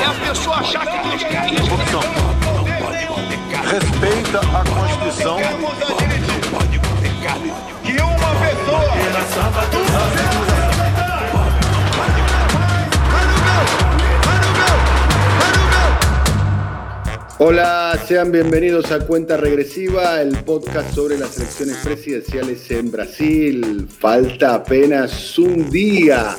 É 0.00 0.04
a 0.04 0.28
pessoa 0.28 0.56
achar 0.56 0.86
que 0.86 1.24
quer 1.24 1.52
isso. 1.52 1.70
Corrupção. 1.70 2.00
Respeita 3.70 4.40
a 4.40 4.64
Constituição. 4.64 5.38
que 7.82 7.92
uma 8.02 8.34
pessoa 8.40 8.96
Hola, 17.38 17.98
sean 18.06 18.32
bienvenidos 18.32 18.90
a 18.92 19.00
Cuenta 19.00 19.36
Regresiva, 19.36 20.22
el 20.22 20.36
podcast 20.44 20.94
sobre 20.94 21.18
las 21.18 21.36
elecciones 21.36 21.76
presidenciales 21.84 22.70
en 22.70 22.90
Brasil. 22.90 23.88
Falta 23.88 24.54
apenas 24.54 25.38
un 25.38 25.68
día, 25.70 26.34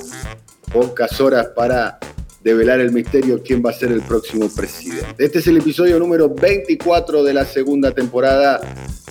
pocas 0.74 1.22
horas 1.22 1.50
para 1.56 2.00
develar 2.48 2.80
el 2.80 2.94
misterio 2.94 3.42
quién 3.44 3.62
va 3.64 3.72
a 3.72 3.74
ser 3.74 3.92
el 3.92 4.02
próximo 4.02 4.48
presidente. 4.48 5.06
Este 5.18 5.40
es 5.40 5.48
el 5.48 5.58
episodio 5.58 6.00
número 6.00 6.30
24 6.30 7.22
de 7.22 7.34
la 7.34 7.44
segunda 7.44 7.92
temporada. 7.92 8.62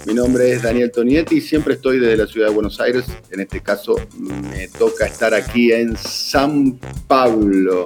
Mi 0.06 0.14
nombre 0.14 0.50
es 0.52 0.62
Daniel 0.62 0.90
Tonietti 0.90 1.36
y 1.36 1.40
siempre 1.42 1.74
estoy 1.74 1.98
desde 1.98 2.16
la 2.16 2.26
ciudad 2.26 2.48
de 2.48 2.54
Buenos 2.54 2.80
Aires. 2.80 3.04
En 3.30 3.40
este 3.40 3.60
caso 3.60 3.96
me 4.18 4.68
toca 4.68 5.04
estar 5.04 5.34
aquí 5.34 5.70
en 5.70 5.98
San 5.98 6.78
Pablo, 7.06 7.84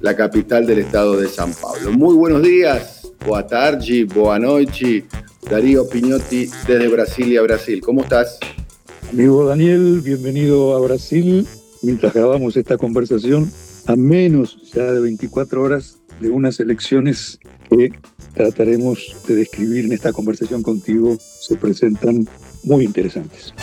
la 0.00 0.16
capital 0.16 0.66
del 0.66 0.78
estado 0.78 1.18
de 1.18 1.28
San 1.28 1.52
Pablo. 1.52 1.92
Muy 1.92 2.14
buenos 2.14 2.42
días, 2.42 3.12
boa 3.26 3.46
tarde, 3.46 4.04
boa 4.04 4.38
noite. 4.38 5.04
Darío 5.50 5.86
Piñotti 5.86 6.48
desde 6.66 6.88
Brasilia, 6.88 7.42
Brasil. 7.42 7.82
¿Cómo 7.82 8.02
estás? 8.02 8.38
Amigo 9.12 9.44
Daniel, 9.46 10.00
bienvenido 10.02 10.74
a 10.74 10.80
Brasil. 10.80 11.46
Mientras 11.82 12.14
grabamos 12.14 12.56
esta 12.56 12.78
conversación, 12.78 13.52
a 13.86 13.96
menos 13.96 14.72
ya 14.72 14.92
de 14.92 15.00
24 15.00 15.62
horas 15.62 16.02
de 16.20 16.30
unas 16.30 16.58
elecciones 16.60 17.38
que 17.70 17.92
trataremos 18.34 19.16
de 19.28 19.36
describir 19.36 19.84
en 19.84 19.92
esta 19.92 20.12
conversación 20.12 20.62
contigo, 20.62 21.16
se 21.18 21.56
presentan 21.56 22.26
muy 22.64 22.84
interesantes. 22.84 23.54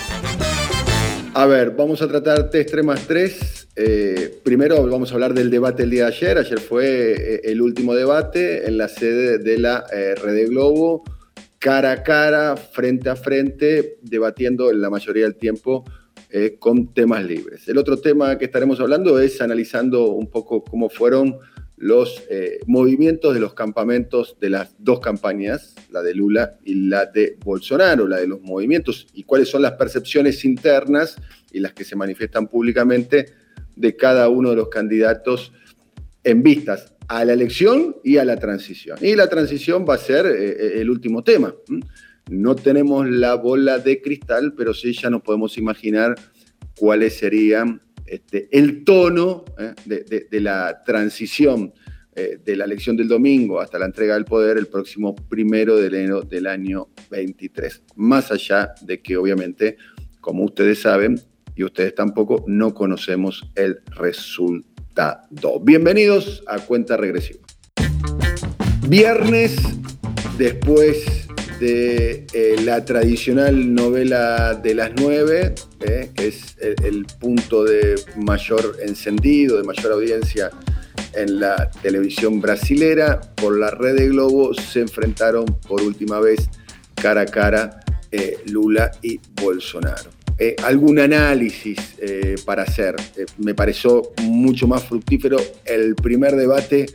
A 1.34 1.46
ver, 1.46 1.72
vamos 1.72 2.02
a 2.02 2.08
tratar 2.08 2.50
3 2.50 2.84
más 2.84 3.08
3. 3.08 3.68
Eh, 3.76 4.40
primero 4.44 4.86
vamos 4.88 5.12
a 5.12 5.16
hablar 5.16 5.34
del 5.34 5.50
debate 5.50 5.84
el 5.84 5.90
día 5.90 6.06
de 6.06 6.16
ayer. 6.16 6.38
Ayer 6.38 6.60
fue 6.60 7.14
eh, 7.14 7.42
el 7.46 7.62
último 7.62 7.96
debate 7.96 8.68
en 8.68 8.78
la 8.78 8.88
sede 8.88 9.40
de 9.40 9.58
la 9.58 9.84
eh, 9.92 10.14
Red 10.16 10.50
Globo, 10.50 11.04
cara 11.58 11.92
a 11.92 12.04
cara, 12.04 12.56
frente 12.56 13.10
a 13.10 13.16
frente, 13.16 13.98
debatiendo 14.04 14.70
en 14.70 14.82
la 14.82 14.92
mayoría 14.92 15.24
del 15.24 15.36
tiempo 15.36 15.84
eh, 16.36 16.56
con 16.58 16.96
temas 16.96 17.24
libres. 17.24 17.68
El 17.68 17.78
otro 17.78 18.00
tema 18.00 18.40
que 18.40 18.46
estaremos 18.46 18.80
hablando 18.80 19.20
es 19.20 19.40
analizando 19.40 20.08
un 20.08 20.32
poco 20.32 20.64
cómo 20.64 20.90
fueron 20.90 21.38
los 21.78 22.24
eh, 22.28 22.58
movimientos 22.66 23.36
de 23.36 23.40
los 23.40 23.54
campamentos 23.54 24.36
de 24.40 24.50
las 24.50 24.74
dos 24.80 25.00
campañas, 25.00 25.76
la 25.92 26.02
de 26.02 26.16
Lula 26.16 26.58
y 26.66 26.88
la 26.88 27.06
de 27.06 27.38
Bolsonaro, 27.46 28.08
la 28.08 28.18
de 28.18 28.26
los 28.26 28.42
movimientos 28.42 29.06
y 29.14 29.26
cuáles 29.26 29.48
son 29.48 29.62
las 29.62 29.74
percepciones 29.74 30.44
internas 30.44 31.18
y 31.52 31.60
las 31.60 31.74
que 31.74 31.84
se 31.84 31.96
manifiestan 31.96 32.48
públicamente 32.48 33.28
de 33.76 33.96
cada 33.96 34.28
uno 34.28 34.50
de 34.50 34.56
los 34.56 34.70
candidatos 34.70 35.52
en 36.24 36.42
vistas 36.42 36.96
a 37.10 37.26
la 37.26 37.34
elección 37.34 37.98
y 38.04 38.18
a 38.18 38.26
la 38.26 38.38
transición. 38.38 38.98
Y 39.02 39.16
la 39.16 39.30
transición 39.30 39.86
va 39.88 39.94
a 39.94 40.00
ser 40.00 40.26
eh, 40.26 40.82
el 40.82 40.90
último 40.90 41.24
tema. 41.24 41.54
No 42.30 42.56
tenemos 42.56 43.10
la 43.10 43.36
bola 43.36 43.80
de 43.80 44.02
cristal, 44.02 44.54
pero 44.56 44.74
sí 44.74 44.94
ya 44.94 45.10
nos 45.10 45.22
podemos 45.22 45.58
imaginar 45.58 46.16
cuáles 46.78 47.18
serían 47.18 47.82
este, 48.06 48.48
el 48.52 48.84
tono 48.84 49.46
eh, 49.58 49.74
de, 50.30 50.40
la 50.42 50.84
transición 50.84 51.74
eh, 52.16 52.40
de 52.44 52.56
la 52.56 52.66
elección 52.66 52.96
del 52.96 53.08
domingo 53.08 53.60
hasta 53.60 53.80
la 53.80 53.86
entrega 53.86 54.14
del 54.14 54.26
poder 54.26 54.58
el 54.58 54.68
próximo 54.68 55.16
primero 55.16 55.78
de 55.78 55.88
enero 55.88 56.22
del 56.22 56.48
año 56.48 56.90
23. 57.10 57.84
Más 57.96 58.32
allá 58.32 58.74
de 58.82 59.02
que 59.02 59.18
obviamente, 59.18 59.78
como 60.22 60.44
ustedes 60.44 60.82
saben, 60.82 61.20
y 61.56 61.64
ustedes 61.64 61.94
tampoco, 61.96 62.44
no 62.48 62.74
conocemos 62.74 63.44
el 63.56 63.80
resultado. 63.96 65.60
Bienvenidos 65.62 66.44
a 66.48 66.60
Cuenta 66.60 66.98
Regresiva. 66.98 67.40
Viernes, 68.88 69.56
después 70.38 71.23
de 71.64 72.28
eh, 72.34 72.56
la 72.62 72.84
tradicional 72.84 73.74
novela 73.74 74.54
de 74.54 74.76
las 74.76 74.92
nueve, 75.00 75.56
eh, 75.80 76.10
que 76.14 76.28
es 76.28 76.58
el, 76.60 77.06
punto 77.20 77.64
de 77.64 77.96
mayor 78.18 78.78
encendido, 78.84 79.58
de 79.58 79.64
mayor 79.64 79.94
audiencia 79.94 80.52
en 81.14 81.40
la 81.40 81.72
televisión 81.82 82.42
brasilera, 82.42 83.22
por 83.36 83.58
la 83.58 83.72
red 83.72 83.96
de 83.96 84.10
Globo 84.10 84.54
se 84.54 84.82
enfrentaron 84.82 85.46
por 85.68 85.82
última 85.82 86.20
vez 86.20 86.50
cara 86.96 87.22
a 87.22 87.26
cara 87.26 87.80
eh, 88.12 88.40
Lula 88.48 88.92
y 89.02 89.20
Bolsonaro. 89.42 90.10
Eh, 90.40 90.56
algún 90.64 91.00
análisis 91.00 91.78
para 92.44 92.64
hacer. 92.64 92.96
Me 93.38 93.54
pareció 93.54 94.12
mucho 94.24 94.68
más 94.68 94.84
fructífero 94.84 95.38
el 95.64 95.96
primer 95.96 96.36
debate 96.36 96.88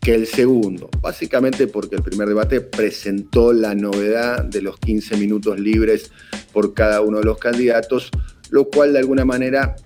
que 0.00 0.14
el 0.14 0.26
segundo, 0.26 0.88
básicamente 1.00 1.66
porque 1.66 1.96
el 1.96 2.02
primer 2.02 2.28
debate 2.28 2.60
presentó 2.60 3.52
la 3.52 3.74
novedad 3.74 4.44
de 4.44 4.62
los 4.62 4.78
15 4.78 5.16
minutos 5.16 5.58
libres 5.58 6.10
por 6.52 6.74
cada 6.74 7.00
uno 7.00 7.18
de 7.18 7.24
los 7.24 7.38
candidatos, 7.38 8.10
lo 8.50 8.68
cual 8.68 8.92
de 8.92 9.00
alguna 9.00 9.24
manera 9.24 9.76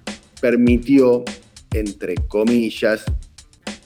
permitió, 0.40 1.24
entre 1.72 2.14
comillas, 2.28 3.04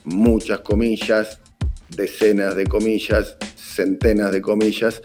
muchas 0.04 0.60
comillas, 0.60 1.40
decenas 1.96 2.56
de 2.56 2.66
comillas, 2.66 3.36
centenas 3.56 4.32
de 4.32 4.40
comillas, 4.40 5.02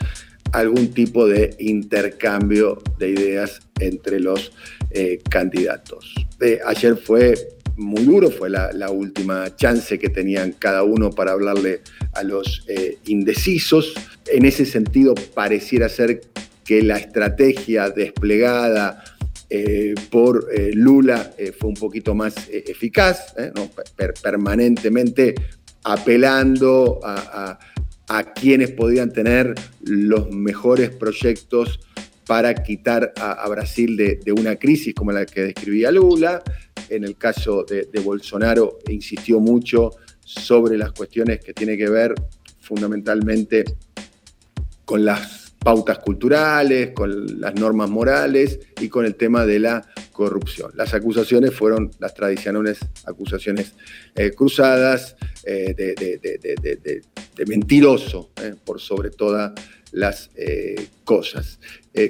algún 0.51 0.93
tipo 0.93 1.27
de 1.27 1.55
intercambio 1.59 2.81
de 2.97 3.09
ideas 3.09 3.59
entre 3.79 4.19
los 4.19 4.51
eh, 4.89 5.19
candidatos. 5.29 6.13
Eh, 6.39 6.59
ayer 6.65 6.97
fue 6.97 7.35
muy 7.77 8.03
duro, 8.03 8.29
fue 8.29 8.49
la, 8.49 8.89
última 8.89 9.55
chance 9.55 9.97
que 9.97 10.09
tenían 10.09 10.53
cada 10.53 10.83
uno 10.83 11.09
para 11.09 11.31
hablarle 11.31 11.81
a 12.13 12.23
los 12.23 12.63
eh, 12.67 12.97
indecisos. 13.05 13.93
En 14.27 14.45
ese 14.45 14.65
sentido, 14.65 15.15
pareciera 15.33 15.89
ser 15.89 16.21
que 16.63 16.81
la 16.81 16.97
estrategia 16.97 17.89
desplegada 17.89 19.03
eh, 19.49 19.95
por 20.09 20.47
eh, 20.53 20.71
Lula 20.73 21.33
fue 21.59 21.69
un 21.69 21.75
poquito 21.75 22.13
más 22.13 22.35
eficaz, 22.51 23.33
¿no? 23.55 23.69
per 23.95 24.13
permanentemente 24.21 25.35
apelando 25.83 26.99
a, 27.03 27.57
quienes 28.35 28.71
podían 28.71 29.13
tener 29.13 29.55
los 29.79 30.29
mejores 30.31 30.89
proyectos 30.89 31.79
para 32.31 32.53
quitar 32.53 33.11
a, 33.19 33.45
Brasil 33.49 33.97
de, 33.97 34.31
una 34.31 34.55
crisis 34.55 34.95
como 34.95 35.11
la 35.11 35.25
que 35.25 35.41
describía 35.41 35.91
Lula. 35.91 36.41
En 36.87 37.03
el 37.03 37.17
caso 37.17 37.65
de, 37.65 37.99
Bolsonaro, 37.99 38.79
insistió 38.87 39.41
mucho 39.41 39.89
sobre 40.23 40.77
las 40.77 40.93
cuestiones 40.93 41.41
que 41.41 41.51
tienen 41.53 41.77
que 41.77 41.89
ver 41.89 42.15
fundamentalmente 42.61 43.65
con 44.85 45.03
las 45.03 45.51
pautas 45.59 45.99
culturales, 45.99 46.91
con 46.91 47.41
las 47.41 47.53
normas 47.55 47.89
morales 47.89 48.61
y 48.79 48.87
con 48.87 49.05
el 49.05 49.15
tema 49.15 49.45
de 49.45 49.59
la 49.59 49.85
corrupción. 50.13 50.71
Las 50.75 50.93
acusaciones 50.93 51.53
fueron 51.53 51.91
las 51.99 52.13
tradicionales 52.13 52.79
acusaciones 53.07 53.73
eh, 54.15 54.31
cruzadas 54.31 55.17
eh, 55.43 55.73
de, 55.75 57.45
mentiroso, 57.45 58.31
eh, 58.41 58.55
por 58.63 58.79
sobre 58.79 59.09
todas 59.09 59.51
las 59.91 60.31
eh, 60.35 60.87
cosas. 61.03 61.59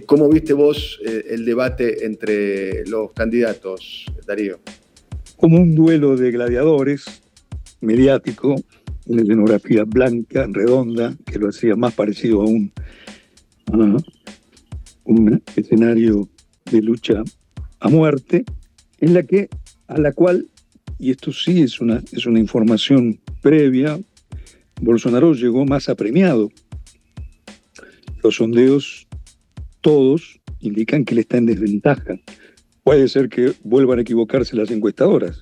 ¿Cómo 0.06 0.30
viste 0.30 0.54
vos 0.54 1.00
eh, 1.06 1.26
el 1.32 1.44
debate 1.44 2.06
entre 2.06 2.86
los 2.86 3.12
candidatos, 3.14 4.06
Darío? 4.28 4.60
Como 5.38 5.58
un 5.58 5.74
duelo 5.74 6.16
de 6.16 6.32
gladiadores 6.32 7.06
mediático, 7.82 8.56
una 9.08 9.22
escenografía 9.24 9.84
blanca, 9.86 10.48
redonda, 10.52 11.16
que 11.26 11.40
lo 11.40 11.50
hacía 11.50 11.76
más 11.76 11.96
parecido 11.96 12.42
a 12.42 12.46
un 12.46 12.72
Uh, 13.74 13.98
un 15.06 15.42
escenario 15.56 16.28
de 16.70 16.82
lucha 16.82 17.24
a 17.80 17.90
muerte, 17.90 18.44
en 19.00 19.14
la 19.14 19.24
que, 19.24 19.48
a 19.88 19.98
la 19.98 20.12
cual, 20.12 20.48
y 21.00 21.12
esto 21.12 21.32
sí 21.32 21.62
es 21.62 21.80
una, 21.80 22.04
es 22.12 22.26
una 22.26 22.40
información 22.40 23.20
previa, 23.42 23.98
Bolsonaro 24.82 25.34
llegó 25.34 25.66
más 25.66 25.88
apremiado. 25.88 26.52
Los 28.24 28.36
sondeos, 28.36 29.08
todos, 29.82 30.40
indican 30.60 31.06
que 31.06 31.16
él 31.16 31.20
está 31.20 31.38
en 31.38 31.48
desventaja. 31.48 32.20
Puede 32.84 33.08
ser 33.08 33.30
que 33.30 33.54
vuelvan 33.64 34.00
a 34.00 34.02
equivocarse 34.04 34.56
las 34.56 34.70
encuestadoras. 34.72 35.42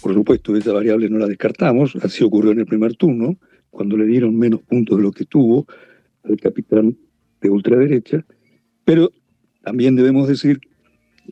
Por 0.00 0.14
supuesto, 0.14 0.56
esa 0.56 0.72
variable 0.72 1.08
no 1.08 1.18
la 1.18 1.26
descartamos, 1.26 1.96
así 1.96 2.22
ocurrió 2.22 2.52
en 2.52 2.60
el 2.60 2.66
primer 2.66 2.94
turno, 2.94 3.38
cuando 3.70 3.96
le 3.96 4.06
dieron 4.06 4.36
menos 4.36 4.62
puntos 4.62 4.98
de 4.98 5.02
lo 5.02 5.10
que 5.10 5.24
tuvo 5.24 5.66
al 6.22 6.36
capitán 6.36 6.96
de 7.40 7.50
ultraderecha, 7.50 8.24
pero 8.84 9.10
también 9.62 9.96
debemos 9.96 10.28
decir 10.28 10.60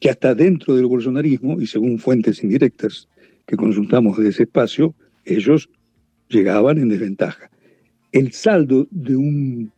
que 0.00 0.10
hasta 0.10 0.34
dentro 0.34 0.74
del 0.74 0.86
bolsonarismo, 0.86 1.60
y 1.60 1.66
según 1.66 1.98
fuentes 1.98 2.42
indirectas 2.42 3.08
que 3.46 3.56
consultamos 3.56 4.16
de 4.18 4.30
ese 4.30 4.44
espacio, 4.44 4.94
ellos 5.24 5.68
llegaban 6.28 6.78
en 6.78 6.88
desventaja. 6.88 7.50
El 8.10 8.32
saldo 8.32 8.88
de 8.90 9.16
un 9.16 9.72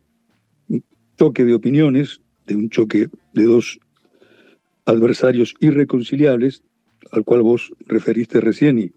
choque 1.17 1.45
de 1.45 1.53
opiniones, 1.53 2.21
de 2.47 2.55
un 2.55 2.69
choque 2.69 3.09
de 3.33 3.43
dos 3.43 3.79
adversarios 4.85 5.55
irreconciliables, 5.59 6.63
al 7.11 7.23
cual 7.23 7.41
vos 7.41 7.73
referiste 7.87 8.39
recién 8.41 8.79
y 8.79 8.91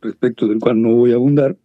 respecto 0.00 0.46
del 0.48 0.58
cual 0.58 0.80
no 0.80 0.94
voy 0.94 1.12
a 1.12 1.16
abundar, 1.16 1.56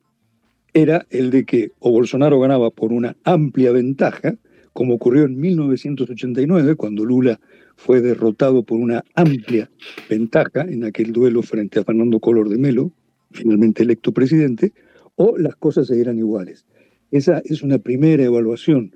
era 0.73 1.05
el 1.09 1.31
de 1.31 1.45
que 1.45 1.71
o 1.79 1.91
Bolsonaro 1.91 2.39
ganaba 2.39 2.69
por 2.69 2.93
una 2.93 3.17
amplia 3.23 3.71
ventaja, 3.71 4.35
como 4.73 4.93
ocurrió 4.95 5.25
en 5.25 5.39
1989, 5.39 6.75
cuando 6.75 7.03
Lula 7.05 7.39
fue 7.75 8.01
derrotado 8.01 8.63
por 8.63 8.79
una 8.79 9.03
amplia 9.15 9.69
ventaja 10.09 10.61
en 10.61 10.83
aquel 10.83 11.11
duelo 11.11 11.41
frente 11.41 11.79
a 11.79 11.83
Fernando 11.83 12.19
Collor 12.19 12.49
de 12.49 12.57
Melo, 12.57 12.91
finalmente 13.31 13.83
electo 13.83 14.11
presidente, 14.11 14.73
o 15.15 15.37
las 15.37 15.55
cosas 15.55 15.87
seguirán 15.87 16.17
iguales. 16.17 16.65
Esa 17.11 17.41
es 17.43 17.63
una 17.63 17.79
primera 17.79 18.23
evaluación, 18.23 18.93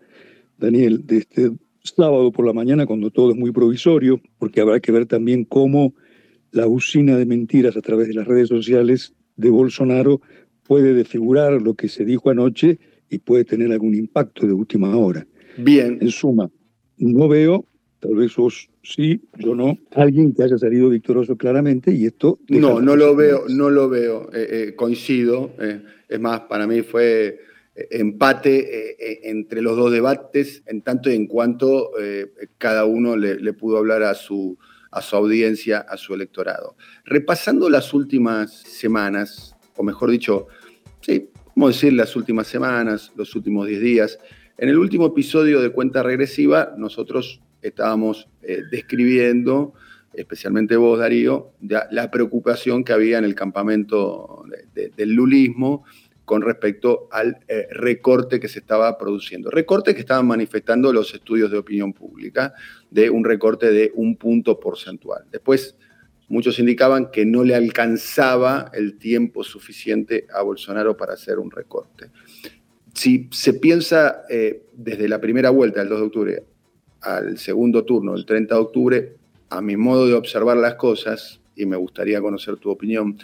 Daniel, 0.64 1.06
de 1.06 1.18
este 1.18 1.52
sábado 1.84 2.32
por 2.32 2.46
la 2.46 2.54
mañana, 2.54 2.86
cuando 2.86 3.12
todo 3.12 3.32
es 3.32 3.38
muy 3.38 3.52
provisorio, 3.52 4.22
porque 4.40 4.62
habrá 4.62 4.80
que 4.80 4.94
ver 4.94 5.06
también 5.06 5.44
cómo 5.44 5.94
la 6.52 6.68
usina 6.68 7.18
de 7.18 7.26
mentiras 7.26 7.76
a 7.76 7.82
través 7.82 8.08
de 8.08 8.14
las 8.14 8.26
redes 8.26 8.48
sociales 8.48 9.14
de 9.36 9.50
Bolsonaro 9.50 10.22
puede 10.66 10.94
desfigurar 10.94 11.62
lo 11.62 11.74
que 11.74 11.90
se 11.90 12.06
dijo 12.06 12.30
anoche 12.30 12.80
y 13.10 13.18
puede 13.18 13.44
tener 13.44 13.74
algún 13.74 13.94
impacto 13.94 14.48
de 14.48 14.54
última 14.54 14.96
hora. 14.96 15.28
Bien. 15.58 15.98
En 16.00 16.10
suma, 16.10 16.50
no 16.98 17.28
veo, 17.28 17.66
tal 18.00 18.16
vez 18.16 18.34
vos 18.34 18.70
sí, 18.82 19.22
yo 19.38 19.56
no, 19.56 19.78
alguien 19.96 20.34
que 20.34 20.44
haya 20.44 20.58
salido 20.58 20.90
victorioso 20.90 21.36
claramente 21.36 21.92
y 21.92 22.06
esto... 22.06 22.40
No, 22.48 22.80
no 22.80 22.96
lo 22.96 23.18
veo, 23.18 23.44
no 23.50 23.70
lo 23.70 23.90
veo, 23.90 24.30
eh, 24.34 24.48
eh, 24.50 24.76
coincido. 24.76 25.52
Eh, 25.60 25.82
es 26.08 26.20
más, 26.22 26.42
para 26.42 26.68
mí 26.68 26.84
fue 26.84 27.40
empate 27.76 29.30
entre 29.30 29.62
los 29.62 29.76
dos 29.76 29.92
debates, 29.92 30.64
en 30.68 30.82
tanto 30.82 31.10
y 31.10 31.16
en 31.16 31.28
cuanto 31.28 31.92
cada 32.58 32.86
uno 32.86 33.16
le, 33.18 33.54
pudo 33.54 33.78
hablar 33.78 34.04
a 34.04 34.14
su, 34.14 34.58
a 34.92 35.02
audiencia, 35.14 35.80
a 35.80 35.98
su 35.98 36.14
electorado. 36.14 36.76
Repasando 37.06 37.70
las 37.70 37.94
últimas 37.94 38.54
semanas, 38.54 39.56
o 39.76 39.84
mejor 39.84 40.12
dicho, 40.12 40.48
sí, 41.02 41.30
vamos 41.56 41.76
decir 41.76 41.94
las 41.94 42.16
últimas 42.16 42.48
semanas, 42.48 43.12
los 43.16 43.36
últimos 43.36 43.68
10 43.68 43.82
días, 43.82 44.20
en 44.58 44.70
el 44.70 44.78
último 44.78 45.08
episodio 45.08 45.62
de 45.62 45.72
Cuenta 45.72 46.04
Regresiva, 46.04 46.76
nosotros 46.78 47.42
estábamos 47.62 48.30
eh, 48.44 48.62
describiendo, 48.70 49.74
especialmente 50.14 50.76
vos, 50.76 51.00
Darío, 51.00 51.54
la 51.60 52.12
preocupación 52.12 52.84
que 52.84 52.94
había 52.94 53.18
en 53.18 53.26
el 53.26 53.34
campamento 53.34 54.44
del 54.74 55.14
lulismo 55.14 55.86
con 56.26 56.42
respecto 56.42 57.08
al 57.12 57.40
eh, 57.48 57.68
recorte 57.72 58.40
que 58.40 58.48
se 58.48 58.60
estaba 58.60 58.98
produciendo. 58.98 59.50
Recorte 59.50 59.94
que 59.94 60.02
estaban 60.02 60.28
manifestando 60.28 60.94
los 60.94 61.14
estudios 61.14 61.52
de 61.52 61.58
opinión 61.58 61.94
pública, 61.94 62.54
de 62.90 63.10
un 63.10 63.26
recorte 63.26 63.72
de 63.72 63.92
un 63.96 64.16
punto 64.16 64.60
porcentual. 64.60 65.26
Después, 65.32 65.76
muchos 66.30 66.60
indicaban 66.60 67.12
que 67.12 67.26
no 67.26 67.44
le 67.44 67.56
alcanzaba 67.56 68.72
el 68.74 68.98
tiempo 68.98 69.44
suficiente 69.44 70.26
a 70.34 70.42
Bolsonaro 70.42 70.96
para 70.96 71.14
hacer 71.14 71.40
un 71.40 71.52
recorte. 71.52 72.10
Si 72.94 73.28
se 73.32 73.56
piensa 73.56 74.24
eh, 74.30 74.64
desde 74.74 75.10
la 75.10 75.20
primera 75.20 75.50
vuelta, 75.50 75.82
el 75.82 75.90
2 75.90 76.00
de 76.00 76.06
octubre, 76.06 76.44
al 77.02 77.38
segundo 77.38 77.84
turno, 77.84 78.16
el 78.16 78.26
30 78.26 78.56
de 78.56 78.62
octubre, 78.62 79.16
a 79.50 79.62
mi 79.62 79.76
modo 79.76 80.08
de 80.08 80.14
observar 80.14 80.58
las 80.58 80.76
cosas, 80.76 81.42
y 81.56 81.66
me 81.66 81.76
gustaría 81.76 82.22
conocer 82.22 82.58
tu 82.58 82.70
opinión, 82.70 83.18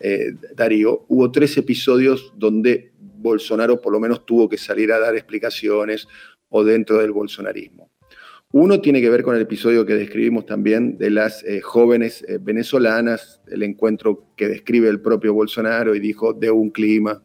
eh, 0.00 0.34
Darío, 0.54 1.04
hubo 1.08 1.30
tres 1.30 1.56
episodios 1.56 2.32
donde 2.36 2.92
Bolsonaro 2.98 3.80
por 3.80 3.92
lo 3.92 4.00
menos 4.00 4.24
tuvo 4.26 4.48
que 4.48 4.58
salir 4.58 4.92
a 4.92 4.98
dar 4.98 5.16
explicaciones 5.16 6.06
o 6.48 6.64
dentro 6.64 6.98
del 6.98 7.12
bolsonarismo. 7.12 7.90
Uno 8.52 8.80
tiene 8.80 9.00
que 9.00 9.10
ver 9.10 9.22
con 9.22 9.34
el 9.34 9.42
episodio 9.42 9.84
que 9.84 9.94
describimos 9.94 10.46
también 10.46 10.96
de 10.98 11.10
las 11.10 11.42
eh, 11.44 11.60
jóvenes 11.60 12.24
eh, 12.28 12.38
venezolanas, 12.40 13.40
el 13.48 13.62
encuentro 13.62 14.32
que 14.36 14.48
describe 14.48 14.88
el 14.88 15.00
propio 15.00 15.34
Bolsonaro 15.34 15.94
y 15.94 16.00
dijo 16.00 16.32
de 16.32 16.50
un 16.50 16.70
clima, 16.70 17.22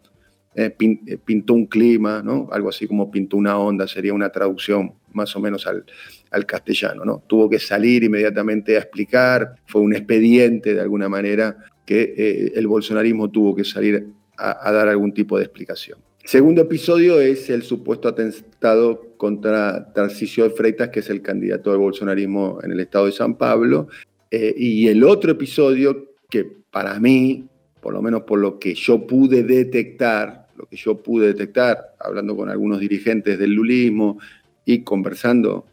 pintó 1.24 1.54
un 1.54 1.68
clima, 1.68 2.22
¿no? 2.22 2.50
algo 2.52 2.68
así 2.68 2.86
como 2.86 3.10
pintó 3.10 3.38
una 3.38 3.58
onda, 3.58 3.88
sería 3.88 4.14
una 4.14 4.30
traducción 4.30 4.96
más 5.14 5.34
o 5.38 5.40
menos 5.40 5.66
al, 5.66 5.86
al 6.32 6.46
castellano. 6.46 7.06
¿no? 7.06 7.24
Tuvo 7.28 7.50
que 7.50 7.60
salir 7.60 8.04
inmediatamente 8.04 8.76
a 8.76 8.80
explicar, 8.80 9.56
fue 9.66 9.82
un 9.82 9.94
expediente 9.94 10.74
de 10.74 10.82
alguna 10.82 11.08
manera 11.08 11.56
que 11.86 12.14
eh, 12.18 12.54
el 12.56 12.68
bolsonarismo 12.68 13.30
tuvo 13.30 13.56
que 13.56 13.64
salir 13.64 14.08
a, 14.38 14.72
dar 14.72 14.88
algún 14.88 15.14
tipo 15.14 15.38
de 15.38 15.44
explicación. 15.44 16.00
Segundo 16.24 16.62
episodio 16.62 17.20
es 17.20 17.50
el 17.50 17.64
supuesto 17.64 18.08
atentado 18.08 19.14
contra 19.18 19.92
Tarcisio 19.94 20.46
de 20.46 20.52
Freitas, 20.52 20.90
que 20.90 21.00
es 21.00 21.10
el 21.10 21.22
candidato 21.22 21.72
del 21.72 21.80
bolsonarismo 21.80 22.60
en 22.64 22.72
el 22.72 22.80
estado 22.80 23.08
de 23.08 23.12
San 23.12 23.36
Pablo. 23.36 23.88
Eh, 24.30 24.54
y 24.56 24.88
el 24.88 25.04
otro 25.04 25.32
episodio 25.32 26.14
que 26.30 26.46
para 26.72 27.00
mí, 27.00 27.48
por 27.82 27.94
lo 27.94 28.02
menos 28.02 28.22
por 28.24 28.40
lo 28.40 28.60
que 28.60 28.74
yo 28.74 29.06
pude 29.06 29.44
detectar, 29.44 30.48
lo 30.56 30.66
que 30.66 30.78
yo 30.78 31.02
pude 31.02 31.28
detectar, 31.28 31.96
hablando 32.00 32.36
con 32.36 32.50
algunos 32.50 32.80
dirigentes 32.80 33.38
del 33.38 33.54
lulismo 33.54 34.20
y 34.66 34.84
conversando 34.84 35.66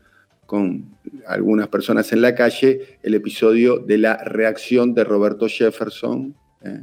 con 0.46 0.96
algunas 1.26 1.68
personas 1.68 2.12
en 2.12 2.22
la 2.22 2.34
calle 2.34 2.98
el 3.02 3.14
episodio 3.14 3.78
de 3.78 3.98
la 3.98 4.16
reacción 4.24 4.94
de 4.94 5.04
Roberto 5.04 5.46
Jefferson, 5.48 6.34
¿eh? 6.62 6.82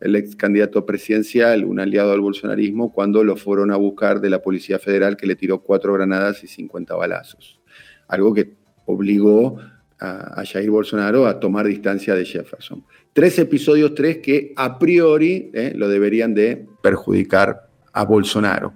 el 0.00 0.16
ex 0.16 0.36
candidato 0.36 0.84
presidencial, 0.84 1.64
un 1.64 1.80
aliado 1.80 2.12
al 2.12 2.20
bolsonarismo, 2.20 2.92
cuando 2.92 3.24
lo 3.24 3.36
fueron 3.36 3.70
a 3.70 3.76
buscar 3.76 4.20
de 4.20 4.30
la 4.30 4.42
Policía 4.42 4.78
Federal 4.78 5.16
que 5.16 5.26
le 5.26 5.36
tiró 5.36 5.62
cuatro 5.62 5.94
granadas 5.94 6.44
y 6.44 6.46
50 6.46 6.94
balazos. 6.94 7.60
Algo 8.08 8.34
que 8.34 8.54
obligó 8.84 9.58
a, 9.98 10.42
Jair 10.44 10.70
Bolsonaro 10.70 11.26
a 11.26 11.40
tomar 11.40 11.66
distancia 11.66 12.14
de 12.14 12.24
Jefferson. 12.24 12.84
Tres 13.12 13.38
episodios, 13.38 13.94
tres 13.94 14.18
que 14.18 14.52
a 14.56 14.78
priori 14.78 15.50
¿eh? 15.54 15.72
lo 15.74 15.88
deberían 15.88 16.34
de 16.34 16.66
perjudicar 16.82 17.68
a 17.92 18.04
Bolsonaro. 18.04 18.74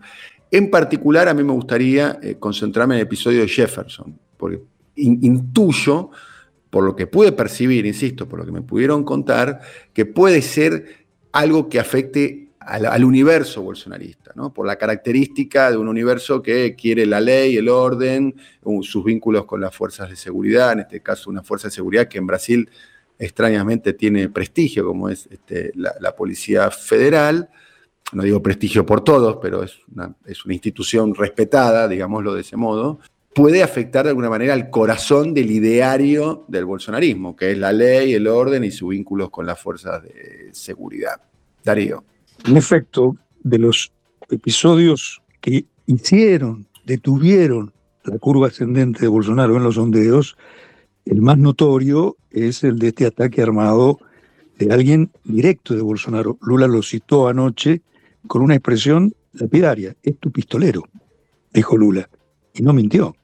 En 0.50 0.71
particular, 0.71 1.28
a 1.28 1.35
mí 1.35 1.42
me 1.42 1.52
gustaría 1.52 2.18
eh, 2.23 2.37
concentrarme 2.38 2.95
en 2.95 3.00
el 3.00 3.07
episodio 3.07 3.40
de 3.40 3.49
Jefferson, 3.49 4.18
porque 4.38 4.61
intuyo, 4.99 6.11
por 6.71 6.85
lo 6.85 6.95
que 6.95 7.07
pude 7.07 7.33
percibir, 7.33 7.87
insisto, 7.87 8.28
por 8.28 8.38
lo 8.38 8.45
que 8.45 8.52
me 8.52 8.62
pudieron 8.62 9.05
contar, 9.05 9.61
que 9.93 10.05
puede 10.05 10.43
ser 10.43 11.07
algo 11.33 11.69
que 11.69 11.81
afecte 11.81 12.49
al, 12.61 13.05
universo 13.05 13.62
bolsonarista, 13.62 14.33
¿no? 14.35 14.52
por 14.52 14.67
la 14.67 14.76
característica 14.76 15.71
de 15.71 15.78
un 15.78 15.88
universo 15.88 16.43
que 16.43 16.75
quiere 16.75 17.07
la 17.07 17.21
ley, 17.21 17.57
el 17.57 17.69
orden, 17.69 18.35
sus 18.83 19.05
vínculos 19.05 19.47
con 19.47 19.61
las 19.61 19.75
fuerzas 19.75 20.11
de 20.11 20.17
seguridad, 20.17 20.73
en 20.73 20.81
este 20.81 21.00
caso 21.00 21.31
una 21.31 21.43
fuerza 21.43 21.69
de 21.69 21.73
seguridad 21.73 22.09
que 22.09 22.19
en 22.19 22.26
Brasil 22.26 22.69
extrañamente 23.19 23.95
tiene 23.95 24.28
prestigio, 24.28 24.85
como 24.87 25.09
es 25.09 25.26
este, 25.31 25.73
la 25.75 26.14
Policía 26.14 26.71
Federal 26.71 27.49
no 28.12 28.23
digo 28.23 28.43
prestigio 28.43 28.87
por 28.87 29.02
todos, 29.02 29.38
pero 29.40 29.62
es 29.62 29.78
una, 29.95 30.14
es 30.25 30.45
una 30.45 30.55
institución 30.55 31.14
respetada, 31.14 31.88
digámoslo 31.88 32.35
de 32.35 32.40
ese 32.40 32.57
modo, 32.57 33.00
puede 33.35 33.62
afectar 33.62 34.04
de 34.04 34.11
alguna 34.11 34.30
manera 34.30 34.54
al 34.54 34.70
corazón 34.70 35.35
del 35.35 35.50
ideario 35.50 36.44
del 36.49 36.64
bolsonarismo, 36.64 37.37
que 37.37 37.52
es 37.52 37.58
la 37.58 37.73
ley, 37.73 38.14
el 38.14 38.26
orden 38.26 38.64
y 38.64 38.70
sus 38.70 38.90
vínculos 38.90 39.30
con 39.30 39.47
las 39.47 39.61
fuerzas 39.61 40.02
de 40.02 40.49
seguridad. 40.52 41.20
Darío. 41.64 42.04
En 42.47 42.56
efecto, 42.56 43.16
de 43.42 43.58
los 43.58 43.92
episodios 44.30 45.23
que 45.40 45.66
hicieron, 45.87 46.66
detuvieron 46.85 47.73
la 48.04 48.18
curva 48.18 48.49
ascendente 48.49 49.00
de 49.00 49.08
Bolsonaro 49.08 49.56
en 49.56 49.62
los 49.62 49.75
sondeos, 49.75 50.37
el 51.04 51.23
más 51.23 51.38
notorio 51.38 52.16
es 52.30 52.64
el 52.64 52.78
de 52.78 52.88
este 52.88 53.06
ataque 53.06 53.42
armado 53.42 53.99
de 54.58 54.73
alguien 54.73 55.11
directo 55.25 55.75
de 55.75 55.82
Bolsonaro. 55.82 56.38
Lula 56.42 56.66
lo 56.66 56.82
citó 56.82 57.28
anoche 57.28 57.82
con 58.26 58.42
una 58.42 58.54
expresión 58.54 59.14
lapidaria, 59.32 59.94
es 60.02 60.18
tu 60.18 60.30
pistolero, 60.30 60.82
dijo 61.52 61.76
Lula, 61.76 62.08
y 62.58 62.62
no 62.62 62.72
mintió. 62.72 63.16